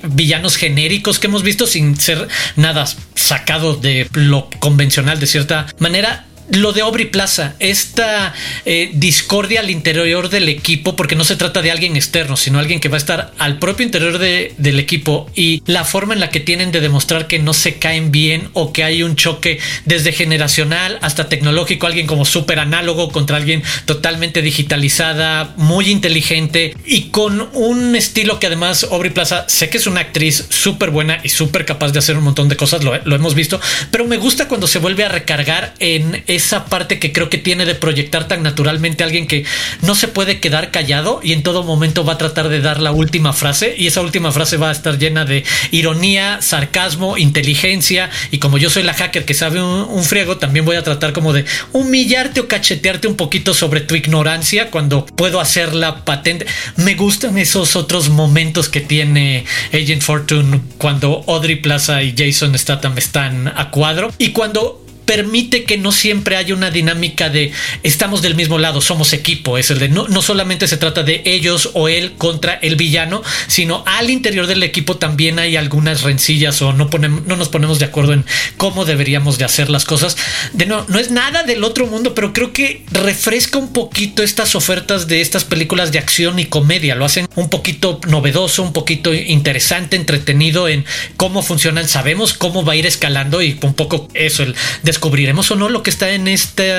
villanos 0.03 0.57
genéricos 0.57 1.19
que 1.19 1.27
hemos 1.27 1.43
visto 1.43 1.67
sin 1.67 1.99
ser 1.99 2.27
nada 2.55 2.85
sacado 3.15 3.75
de 3.75 4.07
lo 4.13 4.49
convencional 4.59 5.19
de 5.19 5.27
cierta 5.27 5.67
manera 5.77 6.25
lo 6.49 6.73
de 6.73 6.81
Aubrey 6.81 7.05
Plaza, 7.05 7.55
esta 7.59 8.33
eh, 8.65 8.91
discordia 8.93 9.61
al 9.61 9.69
interior 9.69 10.29
del 10.29 10.49
equipo, 10.49 10.95
porque 10.95 11.15
no 11.15 11.23
se 11.23 11.35
trata 11.35 11.61
de 11.61 11.71
alguien 11.71 11.95
externo, 11.95 12.37
sino 12.37 12.59
alguien 12.59 12.79
que 12.79 12.89
va 12.89 12.97
a 12.97 12.99
estar 12.99 13.33
al 13.37 13.59
propio 13.59 13.85
interior 13.85 14.19
del 14.19 14.79
equipo 14.79 15.29
y 15.35 15.63
la 15.65 15.85
forma 15.85 16.13
en 16.13 16.19
la 16.19 16.29
que 16.29 16.39
tienen 16.39 16.71
de 16.71 16.81
demostrar 16.81 17.27
que 17.27 17.39
no 17.39 17.53
se 17.53 17.75
caen 17.75 18.11
bien 18.11 18.49
o 18.53 18.73
que 18.73 18.83
hay 18.83 19.03
un 19.03 19.15
choque 19.15 19.59
desde 19.85 20.11
generacional 20.11 20.99
hasta 21.01 21.29
tecnológico, 21.29 21.87
alguien 21.87 22.07
como 22.07 22.25
súper 22.25 22.59
análogo 22.59 23.11
contra 23.11 23.37
alguien 23.37 23.63
totalmente 23.85 24.41
digitalizada, 24.41 25.53
muy 25.57 25.89
inteligente 25.89 26.75
y 26.85 27.09
con 27.09 27.49
un 27.53 27.95
estilo 27.95 28.39
que 28.39 28.47
además 28.47 28.87
Aubrey 28.91 29.11
Plaza 29.11 29.45
sé 29.47 29.69
que 29.69 29.77
es 29.77 29.87
una 29.87 30.01
actriz 30.01 30.45
súper 30.49 30.89
buena 30.89 31.19
y 31.23 31.29
súper 31.29 31.65
capaz 31.65 31.91
de 31.91 31.99
hacer 31.99 32.17
un 32.17 32.23
montón 32.23 32.49
de 32.49 32.57
cosas, 32.57 32.83
lo, 32.83 32.97
lo 33.03 33.15
hemos 33.15 33.35
visto, 33.35 33.59
pero 33.91 34.05
me 34.05 34.17
gusta 34.17 34.47
cuando 34.47 34.67
se 34.67 34.79
vuelve 34.79 35.03
a 35.03 35.09
recargar 35.09 35.73
en 35.79 36.23
esa 36.35 36.65
parte 36.65 36.99
que 36.99 37.11
creo 37.11 37.29
que 37.29 37.37
tiene 37.37 37.65
de 37.65 37.75
proyectar 37.75 38.27
tan 38.27 38.43
naturalmente 38.43 39.03
a 39.03 39.07
alguien 39.07 39.27
que 39.27 39.45
no 39.81 39.95
se 39.95 40.07
puede 40.07 40.39
quedar 40.39 40.71
callado 40.71 41.19
y 41.23 41.33
en 41.33 41.43
todo 41.43 41.63
momento 41.63 42.03
va 42.05 42.13
a 42.13 42.17
tratar 42.17 42.49
de 42.49 42.61
dar 42.61 42.79
la 42.79 42.91
última 42.91 43.33
frase 43.33 43.75
y 43.77 43.87
esa 43.87 44.01
última 44.01 44.31
frase 44.31 44.57
va 44.57 44.69
a 44.69 44.71
estar 44.71 44.97
llena 44.97 45.25
de 45.25 45.43
ironía, 45.71 46.41
sarcasmo, 46.41 47.17
inteligencia 47.17 48.09
y 48.31 48.39
como 48.39 48.57
yo 48.57 48.69
soy 48.69 48.83
la 48.83 48.93
hacker 48.93 49.25
que 49.25 49.33
sabe 49.33 49.61
un, 49.61 50.03
friego, 50.03 50.37
también 50.37 50.65
voy 50.65 50.75
a 50.75 50.83
tratar 50.83 51.13
como 51.13 51.31
de 51.33 51.45
humillarte 51.71 52.41
o 52.41 52.47
cachetearte 52.47 53.07
un 53.07 53.15
poquito 53.15 53.53
sobre 53.53 53.81
tu 53.81 53.95
ignorancia 53.95 54.69
cuando 54.69 55.05
puedo 55.05 55.39
hacerla 55.39 56.03
patente. 56.03 56.45
Me 56.75 56.95
gustan 56.95 57.37
esos 57.37 57.75
otros 57.75 58.09
momentos 58.09 58.69
que 58.69 58.81
tiene 58.81 59.45
Agent 59.71 60.01
Fortune 60.01 60.61
cuando 60.77 61.23
Audrey 61.27 61.55
Plaza 61.55 62.03
y 62.03 62.13
Jason 62.17 62.57
Statham 62.57 62.97
están 62.97 63.47
a 63.47 63.69
cuadro 63.71 64.11
y 64.17 64.29
cuando 64.29 64.82
permite 65.05 65.63
que 65.63 65.77
no 65.77 65.91
siempre 65.91 66.35
haya 66.35 66.53
una 66.53 66.71
dinámica 66.71 67.29
de 67.29 67.51
estamos 67.83 68.21
del 68.21 68.35
mismo 68.35 68.57
lado, 68.57 68.81
somos 68.81 69.13
equipo. 69.13 69.57
Es 69.57 69.71
el 69.71 69.79
de 69.79 69.89
no, 69.89 70.07
no 70.07 70.21
solamente 70.21 70.67
se 70.67 70.77
trata 70.77 71.03
de 71.03 71.21
ellos 71.25 71.71
o 71.73 71.87
él 71.87 72.13
contra 72.17 72.53
el 72.55 72.75
villano, 72.75 73.21
sino 73.47 73.83
al 73.85 74.09
interior 74.09 74.47
del 74.47 74.63
equipo 74.63 74.97
también 74.97 75.39
hay 75.39 75.55
algunas 75.57 76.01
rencillas 76.01 76.61
o 76.61 76.73
no, 76.73 76.89
ponemos, 76.89 77.25
no 77.25 77.35
nos 77.35 77.49
ponemos 77.49 77.79
de 77.79 77.85
acuerdo 77.85 78.13
en 78.13 78.25
cómo 78.57 78.85
deberíamos 78.85 79.37
de 79.37 79.45
hacer 79.45 79.69
las 79.69 79.85
cosas. 79.85 80.17
De 80.53 80.65
no, 80.65 80.85
no 80.87 80.99
es 80.99 81.11
nada 81.11 81.43
del 81.43 81.63
otro 81.63 81.87
mundo, 81.87 82.15
pero 82.15 82.33
creo 82.33 82.53
que 82.53 82.85
refresca 82.91 83.57
un 83.57 83.73
poquito 83.73 84.23
estas 84.23 84.55
ofertas 84.55 85.07
de 85.07 85.21
estas 85.21 85.43
películas 85.43 85.91
de 85.91 85.99
acción 85.99 86.39
y 86.39 86.45
comedia. 86.45 86.95
Lo 86.95 87.05
hacen 87.05 87.27
un 87.35 87.49
poquito 87.49 87.99
novedoso, 88.07 88.63
un 88.63 88.73
poquito 88.73 89.13
interesante, 89.13 89.95
entretenido 89.95 90.67
en 90.67 90.85
cómo 91.17 91.41
funcionan. 91.41 91.87
Sabemos 91.87 92.33
cómo 92.33 92.63
va 92.63 92.73
a 92.73 92.75
ir 92.75 92.85
escalando 92.85 93.41
y 93.41 93.57
un 93.61 93.73
poco 93.73 94.07
eso, 94.13 94.43
el 94.43 94.55
de 94.83 94.92
descubriremos 94.93 95.49
o 95.49 95.55
no 95.55 95.69
lo 95.69 95.81
que 95.81 95.89
está 95.89 96.11
en 96.11 96.27
este 96.27 96.71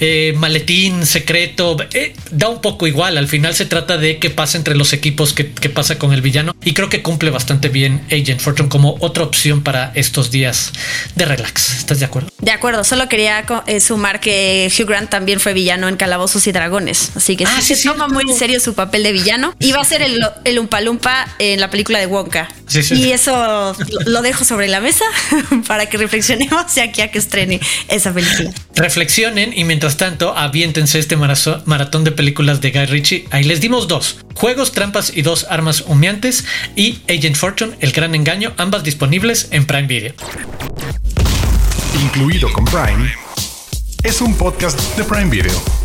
eh, 0.00 0.34
maletín 0.36 1.06
secreto. 1.06 1.76
Eh, 1.92 2.14
da 2.32 2.48
un 2.48 2.60
poco 2.60 2.88
igual. 2.88 3.16
Al 3.16 3.28
final 3.28 3.54
se 3.54 3.64
trata 3.64 3.96
de 3.96 4.18
qué 4.18 4.28
pasa 4.28 4.58
entre 4.58 4.74
los 4.74 4.92
equipos, 4.92 5.32
qué, 5.32 5.44
pasa 5.68 5.98
con 5.98 6.12
el 6.12 6.20
villano. 6.20 6.54
Y 6.64 6.74
creo 6.74 6.88
que 6.88 7.00
cumple 7.02 7.30
bastante 7.30 7.68
bien 7.68 8.02
Agent 8.06 8.40
Fortune 8.40 8.68
como 8.68 8.96
otra 8.98 9.22
opción 9.22 9.62
para 9.62 9.92
estos 9.94 10.32
días 10.32 10.72
de 11.14 11.24
relax. 11.24 11.76
¿Estás 11.78 12.00
de 12.00 12.06
acuerdo? 12.06 12.28
De 12.40 12.50
acuerdo. 12.50 12.82
Solo 12.82 13.08
quería 13.08 13.44
eh, 13.66 13.80
sumar 13.80 14.20
que 14.20 14.70
Hugh 14.76 14.88
Grant 14.88 15.10
también 15.10 15.38
fue 15.38 15.54
villano 15.54 15.88
en 15.88 15.96
Calabozos 15.96 16.46
y 16.48 16.52
Dragones. 16.52 17.12
Así 17.14 17.36
que 17.36 17.44
ah, 17.44 17.60
sí, 17.62 17.76
se 17.76 17.88
toma 17.88 18.08
muy 18.08 18.24
en 18.28 18.36
serio 18.36 18.58
su 18.58 18.74
papel 18.74 19.04
de 19.04 19.12
villano. 19.12 19.54
Y 19.60 19.70
va 19.70 19.80
a 19.80 19.84
ser 19.84 20.02
el, 20.02 20.20
el 20.44 20.58
Umpalumpa 20.58 21.28
en 21.38 21.60
la 21.60 21.70
película 21.70 22.00
de 22.00 22.06
Wonka. 22.06 22.48
Y 22.90 23.12
eso 23.12 23.76
lo 24.06 24.22
dejo 24.22 24.44
sobre 24.44 24.68
la 24.68 24.80
mesa 24.80 25.04
para 25.66 25.86
que 25.86 25.96
reflexionemos 25.96 26.74
de 26.74 26.82
aquí 26.82 27.02
a 27.02 27.10
que 27.10 27.18
estrene 27.18 27.60
esa 27.88 28.12
película. 28.12 28.52
Reflexionen 28.74 29.52
y 29.56 29.64
mientras 29.64 29.96
tanto 29.96 30.36
aviéntense 30.36 30.98
este 30.98 31.16
maratón 31.16 32.04
de 32.04 32.12
películas 32.12 32.60
de 32.60 32.70
Guy 32.70 32.86
Ritchie. 32.86 33.28
Ahí 33.30 33.44
les 33.44 33.60
dimos 33.60 33.88
dos: 33.88 34.18
Juegos, 34.34 34.72
Trampas 34.72 35.12
y 35.14 35.22
dos 35.22 35.46
Armas 35.48 35.84
Humeantes 35.86 36.44
y 36.76 36.98
Agent 37.08 37.36
Fortune, 37.36 37.74
El 37.80 37.92
Gran 37.92 38.14
Engaño, 38.14 38.52
ambas 38.56 38.82
disponibles 38.82 39.48
en 39.50 39.66
Prime 39.66 39.86
Video. 39.86 40.14
Incluido 42.02 42.52
con 42.52 42.64
Prime, 42.64 43.12
es 44.02 44.20
un 44.20 44.36
podcast 44.36 44.78
de 44.96 45.04
Prime 45.04 45.30
Video. 45.30 45.83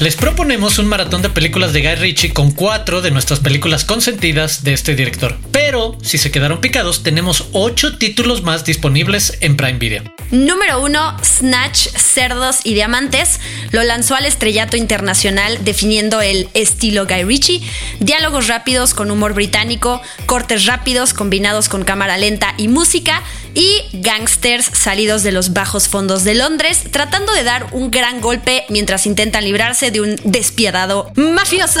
Les 0.00 0.16
proponemos 0.16 0.78
un 0.78 0.86
maratón 0.86 1.22
de 1.22 1.30
películas 1.30 1.72
de 1.72 1.80
Guy 1.80 1.94
Ritchie 1.94 2.32
con 2.32 2.50
cuatro 2.50 3.00
de 3.00 3.12
nuestras 3.12 3.38
películas 3.38 3.84
consentidas 3.84 4.64
de 4.64 4.72
este 4.72 4.96
director. 4.96 5.38
Pero 5.52 5.96
si 6.02 6.18
se 6.18 6.32
quedaron 6.32 6.60
picados, 6.60 7.04
tenemos 7.04 7.48
ocho 7.52 7.96
títulos 7.96 8.42
más 8.42 8.64
disponibles 8.64 9.38
en 9.40 9.56
Prime 9.56 9.78
Video. 9.78 10.02
Número 10.32 10.82
1, 10.82 11.18
Snatch, 11.22 11.88
Cerdos 11.96 12.60
y 12.64 12.74
Diamantes. 12.74 13.38
Lo 13.70 13.84
lanzó 13.84 14.16
al 14.16 14.26
estrellato 14.26 14.76
internacional 14.76 15.64
definiendo 15.64 16.20
el 16.20 16.48
estilo 16.54 17.06
Guy 17.06 17.22
Ritchie. 17.22 17.62
Diálogos 18.00 18.48
rápidos 18.48 18.94
con 18.94 19.12
humor 19.12 19.32
británico, 19.32 20.02
cortes 20.26 20.66
rápidos 20.66 21.14
combinados 21.14 21.68
con 21.68 21.84
cámara 21.84 22.18
lenta 22.18 22.54
y 22.56 22.66
música 22.66 23.22
y 23.54 23.82
gangsters 23.92 24.66
salidos 24.72 25.22
de 25.22 25.30
los 25.30 25.52
bajos 25.52 25.86
fondos 25.86 26.24
de 26.24 26.34
Londres 26.34 26.82
tratando 26.90 27.32
de 27.32 27.44
dar 27.44 27.68
un 27.70 27.90
gran 27.90 28.20
golpe 28.20 28.64
mientras 28.68 29.06
intentan 29.06 29.44
librarse 29.44 29.83
de 29.90 30.00
un 30.00 30.16
despiadado 30.24 31.10
mafioso. 31.16 31.80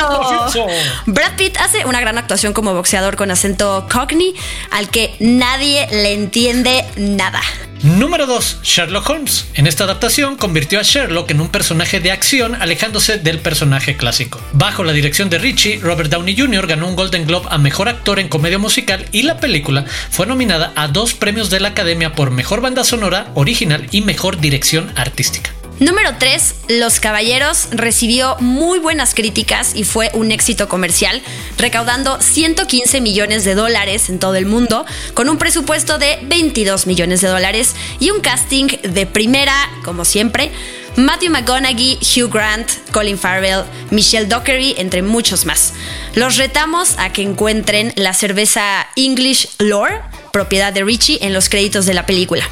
Brad 1.06 1.36
Pitt 1.36 1.56
hace 1.58 1.84
una 1.86 2.00
gran 2.00 2.18
actuación 2.18 2.52
como 2.52 2.74
boxeador 2.74 3.16
con 3.16 3.30
acento 3.30 3.86
cockney 3.90 4.34
al 4.70 4.88
que 4.88 5.14
nadie 5.20 5.86
le 5.90 6.12
entiende 6.12 6.84
nada. 6.96 7.40
Número 7.84 8.26
2. 8.26 8.60
Sherlock 8.62 9.10
Holmes. 9.10 9.46
En 9.52 9.66
esta 9.66 9.84
adaptación 9.84 10.36
convirtió 10.36 10.80
a 10.80 10.82
Sherlock 10.82 11.30
en 11.30 11.42
un 11.42 11.50
personaje 11.50 12.00
de 12.00 12.12
acción 12.12 12.54
alejándose 12.54 13.18
del 13.18 13.40
personaje 13.40 13.98
clásico. 13.98 14.40
Bajo 14.54 14.84
la 14.84 14.94
dirección 14.94 15.28
de 15.28 15.36
Richie, 15.36 15.80
Robert 15.80 16.10
Downey 16.10 16.34
Jr. 16.34 16.66
ganó 16.66 16.88
un 16.88 16.96
Golden 16.96 17.26
Globe 17.26 17.46
a 17.50 17.58
Mejor 17.58 17.90
Actor 17.90 18.20
en 18.20 18.28
Comedia 18.28 18.58
Musical 18.58 19.04
y 19.12 19.24
la 19.24 19.36
película 19.36 19.84
fue 20.08 20.24
nominada 20.24 20.72
a 20.76 20.88
dos 20.88 21.12
premios 21.12 21.50
de 21.50 21.60
la 21.60 21.68
Academia 21.68 22.14
por 22.14 22.30
Mejor 22.30 22.62
Banda 22.62 22.84
Sonora 22.84 23.26
Original 23.34 23.86
y 23.90 24.00
Mejor 24.00 24.40
Dirección 24.40 24.90
Artística. 24.96 25.53
Número 25.80 26.14
3, 26.20 26.54
Los 26.68 27.00
Caballeros 27.00 27.66
recibió 27.72 28.36
muy 28.38 28.78
buenas 28.78 29.12
críticas 29.12 29.74
y 29.74 29.82
fue 29.82 30.08
un 30.14 30.30
éxito 30.30 30.68
comercial, 30.68 31.20
recaudando 31.58 32.20
115 32.20 33.00
millones 33.00 33.44
de 33.44 33.56
dólares 33.56 34.08
en 34.08 34.20
todo 34.20 34.36
el 34.36 34.46
mundo, 34.46 34.86
con 35.14 35.28
un 35.28 35.36
presupuesto 35.36 35.98
de 35.98 36.20
22 36.22 36.86
millones 36.86 37.22
de 37.22 37.28
dólares 37.28 37.74
y 37.98 38.10
un 38.10 38.20
casting 38.20 38.68
de 38.82 39.06
primera, 39.06 39.52
como 39.84 40.04
siempre. 40.04 40.52
Matthew 40.94 41.32
McConaughey, 41.32 41.98
Hugh 41.98 42.32
Grant, 42.32 42.70
Colin 42.92 43.18
Farrell, 43.18 43.64
Michelle 43.90 44.26
Dockery, 44.26 44.76
entre 44.78 45.02
muchos 45.02 45.44
más. 45.44 45.72
Los 46.14 46.36
retamos 46.36 46.94
a 46.98 47.12
que 47.12 47.22
encuentren 47.22 47.92
la 47.96 48.14
cerveza 48.14 48.86
English 48.94 49.48
Lore, 49.58 50.02
propiedad 50.32 50.72
de 50.72 50.84
Richie, 50.84 51.18
en 51.20 51.32
los 51.32 51.48
créditos 51.48 51.84
de 51.84 51.94
la 51.94 52.06
película. 52.06 52.48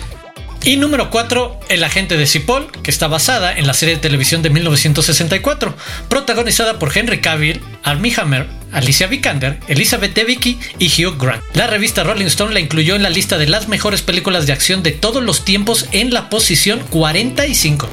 Y 0.65 0.77
número 0.77 1.11
4, 1.11 1.59
El 1.69 1.83
agente 1.83 2.17
de 2.17 2.27
Cipoll, 2.27 2.71
que 2.83 2.91
está 2.93 3.09
basada 3.09 3.53
en 3.57 3.67
la 3.67 3.75
serie 3.75 3.97
de 3.97 4.01
televisión 4.01 4.43
de 4.43 4.51
1964, 4.51 5.75
protagonizada 6.09 6.79
por 6.79 6.97
Henry 6.97 7.21
Cavill, 7.21 7.61
Armie 7.83 8.15
Hammer, 8.17 8.47
Alicia 8.71 9.09
Vikander, 9.09 9.59
Elizabeth 9.67 10.15
Debicki 10.15 10.61
y 10.79 10.87
Hugh 10.87 11.21
Grant. 11.21 11.43
La 11.55 11.67
revista 11.67 12.05
Rolling 12.05 12.27
Stone 12.27 12.55
la 12.55 12.61
incluyó 12.61 12.95
en 12.95 13.03
la 13.03 13.11
lista 13.11 13.39
de 13.39 13.49
las 13.49 13.67
mejores 13.67 14.03
películas 14.03 14.47
de 14.47 14.53
acción 14.53 14.85
de 14.85 14.93
todos 14.93 15.23
los 15.23 15.45
tiempos 15.45 15.89
en 15.91 16.15
la 16.15 16.31
posición 16.31 16.81
45. 16.91 17.89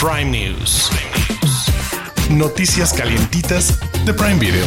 Prime 0.00 0.30
News. 0.30 0.88
Noticias 2.30 2.94
calientitas 2.94 3.78
de 4.06 4.14
Prime 4.14 4.38
Video. 4.38 4.66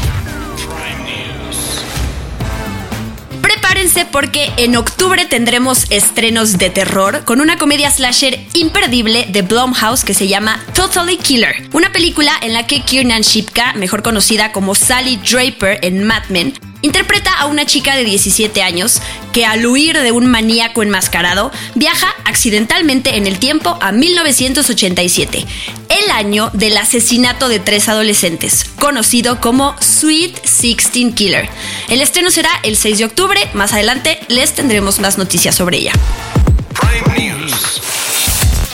Prepárense 3.42 4.03
porque 4.14 4.54
en 4.58 4.76
octubre 4.76 5.26
tendremos 5.26 5.88
estrenos 5.90 6.60
de 6.60 6.70
terror 6.70 7.26
con 7.26 7.42
una 7.42 7.58
comedia 7.58 7.90
slasher 7.90 8.40
imperdible 8.54 9.26
de 9.28 9.42
Blumhouse 9.42 10.06
que 10.06 10.14
se 10.14 10.28
llama 10.28 10.64
Totally 10.76 11.18
Killer, 11.18 11.68
una 11.74 11.92
película 11.92 12.32
en 12.44 12.54
la 12.54 12.68
que 12.68 12.82
Kiernan 12.82 13.24
Shipka, 13.24 13.74
mejor 13.74 14.04
conocida 14.04 14.52
como 14.52 14.76
Sally 14.76 15.18
Draper 15.18 15.80
en 15.82 16.04
Mad 16.04 16.26
Men, 16.30 16.54
interpreta 16.84 17.34
a 17.34 17.48
una 17.48 17.66
chica 17.66 17.96
de 17.96 18.04
17 18.04 18.62
años 18.62 19.02
que 19.32 19.46
al 19.46 19.66
huir 19.66 19.98
de 19.98 20.12
un 20.12 20.28
maníaco 20.28 20.84
enmascarado 20.84 21.52
viaja 21.74 22.14
accidentalmente 22.26 23.18
en 23.18 23.26
el 23.26 23.40
tiempo 23.40 23.80
a 23.82 23.92
1987, 23.92 25.46
el 25.90 26.12
año 26.12 26.52
del 26.54 26.78
asesinato 26.78 27.48
de 27.48 27.60
tres 27.60 27.90
adolescentes, 27.90 28.66
conocido 28.80 29.40
como 29.40 29.76
Sweet 29.82 30.46
Sixteen 30.46 31.14
Killer. 31.14 31.50
El 31.88 32.02
estreno 32.02 32.30
será 32.30 32.52
el 32.64 32.76
6 32.76 33.00
de 33.00 33.06
octubre, 33.06 33.40
más 33.54 33.74
adelante 33.74 34.03
les 34.28 34.54
tendremos 34.54 35.00
más 35.00 35.18
noticias 35.18 35.56
sobre 35.56 35.78
ella. 35.78 35.94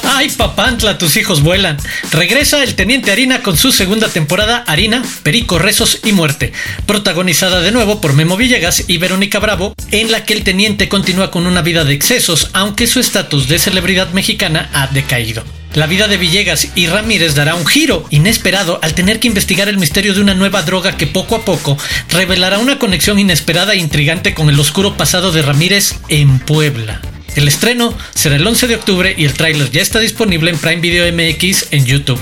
Ay, 0.03 0.29
Papantla, 0.31 0.97
tus 0.97 1.15
hijos 1.17 1.41
vuelan. 1.41 1.77
Regresa 2.11 2.61
el 2.63 2.75
Teniente 2.75 3.11
Harina 3.11 3.41
con 3.41 3.55
su 3.55 3.71
segunda 3.71 4.09
temporada 4.09 4.63
Harina, 4.67 5.03
Perico, 5.23 5.59
Rezos 5.59 5.99
y 6.03 6.11
Muerte, 6.11 6.51
protagonizada 6.85 7.61
de 7.61 7.71
nuevo 7.71 8.01
por 8.01 8.13
Memo 8.13 8.35
Villegas 8.35 8.83
y 8.87 8.97
Verónica 8.97 9.39
Bravo, 9.39 9.73
en 9.91 10.11
la 10.11 10.25
que 10.25 10.33
el 10.33 10.43
teniente 10.43 10.89
continúa 10.89 11.31
con 11.31 11.47
una 11.47 11.61
vida 11.61 11.85
de 11.85 11.93
excesos, 11.93 12.49
aunque 12.53 12.87
su 12.87 12.99
estatus 12.99 13.47
de 13.47 13.59
celebridad 13.59 14.11
mexicana 14.11 14.69
ha 14.73 14.87
decaído. 14.87 15.59
La 15.73 15.86
vida 15.86 16.08
de 16.08 16.17
Villegas 16.17 16.69
y 16.73 16.88
Ramírez 16.88 17.36
dará 17.36 17.53
un 17.53 17.65
giro 17.65 18.05
inesperado 18.10 18.79
al 18.82 18.95
tener 18.95 19.19
que 19.19 19.27
investigar 19.27 19.69
el 19.69 19.77
misterio 19.77 20.15
de 20.15 20.21
una 20.21 20.34
nueva 20.34 20.63
droga 20.63 20.97
que 20.97 21.05
poco 21.05 21.36
a 21.36 21.45
poco 21.45 21.77
revelará 22.10 22.58
una 22.58 22.79
conexión 22.79 23.19
inesperada 23.19 23.73
e 23.73 23.77
intrigante 23.77 24.34
con 24.34 24.49
el 24.49 24.60
oscuro 24.60 24.97
pasado 24.97 25.32
de 25.32 25.43
Ramírez 25.43 25.95
en 26.08 26.39
Puebla. 26.39 27.01
El 27.36 27.47
estreno 27.47 27.95
será 28.15 28.36
el 28.38 28.47
11 28.47 28.67
de 28.67 28.75
octubre 28.75 29.13
y 29.15 29.25
el 29.25 29.34
tráiler 29.34 29.69
ya 29.69 29.82
está 29.82 29.99
disponible 29.99 30.49
en 30.49 30.58
Prime 30.58 30.82
Video 30.82 31.05
MX 31.13 31.67
en 31.71 31.86
YouTube. 31.86 32.19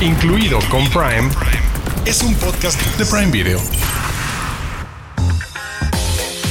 Incluido 0.00 0.58
con 0.68 0.90
Prime, 0.90 1.30
es 2.04 2.22
un 2.22 2.34
podcast 2.34 2.80
de 2.98 3.06
Prime 3.06 3.30
Video. 3.30 3.60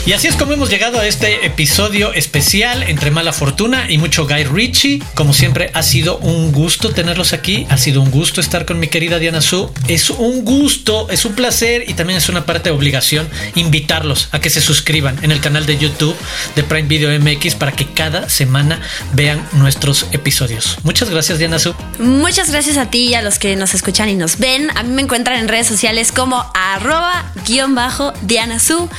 Y 0.03 0.13
así 0.13 0.27
es 0.27 0.35
como 0.35 0.53
hemos 0.53 0.71
llegado 0.71 0.99
a 0.99 1.05
este 1.05 1.45
episodio 1.45 2.11
especial 2.13 2.81
entre 2.83 3.11
mala 3.11 3.33
fortuna 3.33 3.85
y 3.87 3.99
mucho 3.99 4.25
Guy 4.25 4.45
Ritchie. 4.45 4.99
Como 5.13 5.31
siempre, 5.31 5.69
ha 5.75 5.83
sido 5.83 6.17
un 6.17 6.51
gusto 6.51 6.89
tenerlos 6.89 7.33
aquí. 7.33 7.67
Ha 7.69 7.77
sido 7.77 8.01
un 8.01 8.09
gusto 8.09 8.41
estar 8.41 8.65
con 8.65 8.79
mi 8.79 8.87
querida 8.87 9.19
Diana 9.19 9.41
Su. 9.41 9.71
Es 9.87 10.09
un 10.09 10.43
gusto, 10.43 11.07
es 11.11 11.23
un 11.23 11.33
placer 11.33 11.85
y 11.87 11.93
también 11.93 12.17
es 12.17 12.29
una 12.29 12.47
parte 12.47 12.69
de 12.69 12.75
obligación 12.75 13.29
invitarlos 13.53 14.29
a 14.31 14.39
que 14.39 14.49
se 14.49 14.59
suscriban 14.59 15.23
en 15.23 15.29
el 15.29 15.39
canal 15.39 15.67
de 15.67 15.77
YouTube 15.77 16.15
de 16.55 16.63
Prime 16.63 16.87
Video 16.87 17.11
MX 17.19 17.53
para 17.53 17.71
que 17.71 17.85
cada 17.85 18.27
semana 18.27 18.81
vean 19.13 19.47
nuestros 19.53 20.07
episodios. 20.13 20.79
Muchas 20.81 21.11
gracias, 21.11 21.37
Diana 21.37 21.59
Su. 21.59 21.75
Muchas 21.99 22.49
gracias 22.49 22.77
a 22.77 22.89
ti 22.89 23.09
y 23.09 23.13
a 23.13 23.21
los 23.21 23.37
que 23.37 23.55
nos 23.55 23.75
escuchan 23.75 24.09
y 24.09 24.15
nos 24.15 24.39
ven. 24.39 24.71
A 24.75 24.81
mí 24.81 24.89
me 24.93 25.03
encuentran 25.03 25.37
en 25.37 25.47
redes 25.47 25.67
sociales 25.67 26.11
como 26.11 26.43
arroba 26.55 27.31
guion 27.45 27.75
bajo 27.75 28.13
Diana 28.23 28.57
Su. 28.57 28.89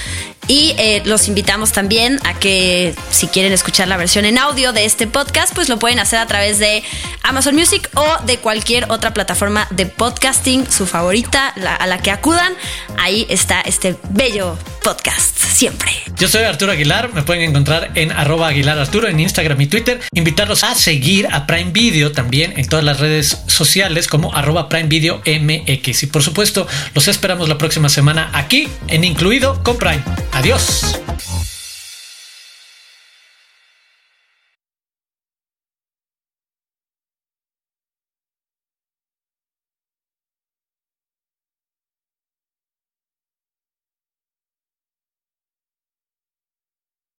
Y 0.48 0.74
eh, 0.76 1.02
los 1.05 1.28
invitamos 1.28 1.72
también 1.72 2.18
a 2.24 2.35
que 2.35 2.94
si 3.11 3.28
quieren 3.28 3.52
escuchar 3.52 3.88
la 3.88 3.96
versión 3.96 4.24
en 4.24 4.38
audio 4.38 4.72
de 4.72 4.85
este 4.85 5.07
podcast, 5.07 5.55
pues 5.55 5.68
lo 5.68 5.78
pueden 5.78 6.00
hacer 6.00 6.18
a 6.18 6.26
través 6.26 6.59
de 6.59 6.83
Amazon 7.22 7.55
Music 7.55 7.88
o 7.94 8.24
de 8.24 8.38
cualquier 8.38 8.90
otra 8.90 9.14
plataforma 9.14 9.68
de 9.70 9.87
podcasting, 9.87 10.70
su 10.70 10.87
favorita, 10.87 11.48
a 11.48 11.87
la 11.87 11.98
que 11.98 12.11
acudan. 12.11 12.52
Ahí 12.98 13.26
está 13.28 13.61
este 13.61 13.96
bello 14.11 14.59
podcast, 14.83 15.37
siempre. 15.38 15.90
Yo 16.18 16.29
soy 16.29 16.42
Arturo 16.42 16.73
Aguilar, 16.73 17.12
me 17.14 17.23
pueden 17.23 17.49
encontrar 17.49 17.92
en 17.95 18.11
arroba 18.11 18.49
Aguilar 18.49 18.79
Arturo 18.79 19.09
en 19.09 19.21
Instagram 19.21 19.61
y 19.61 19.66
Twitter. 19.66 20.01
Invitarlos 20.12 20.64
a 20.64 20.75
seguir 20.75 21.29
a 21.31 21.47
Prime 21.47 21.71
Video 21.71 22.12
también 22.12 22.55
en 22.57 22.68
todas 22.68 22.85
las 22.85 23.01
redes 23.01 23.42
sociales 23.47 24.09
como 24.09 24.35
arroba 24.35 24.68
Prime 24.68 24.88
Video 24.88 25.23
MX. 25.25 26.03
Y 26.03 26.07
por 26.09 26.23
supuesto, 26.23 26.66
los 26.95 27.09
esperamos 27.09 27.49
la 27.49 27.59
próxima 27.59 27.88
semana 27.88 28.31
aquí 28.33 28.68
en 28.88 29.05
Incluido 29.05 29.62
con 29.62 29.79
Prime. 29.79 30.03
Adiós. 30.33 30.99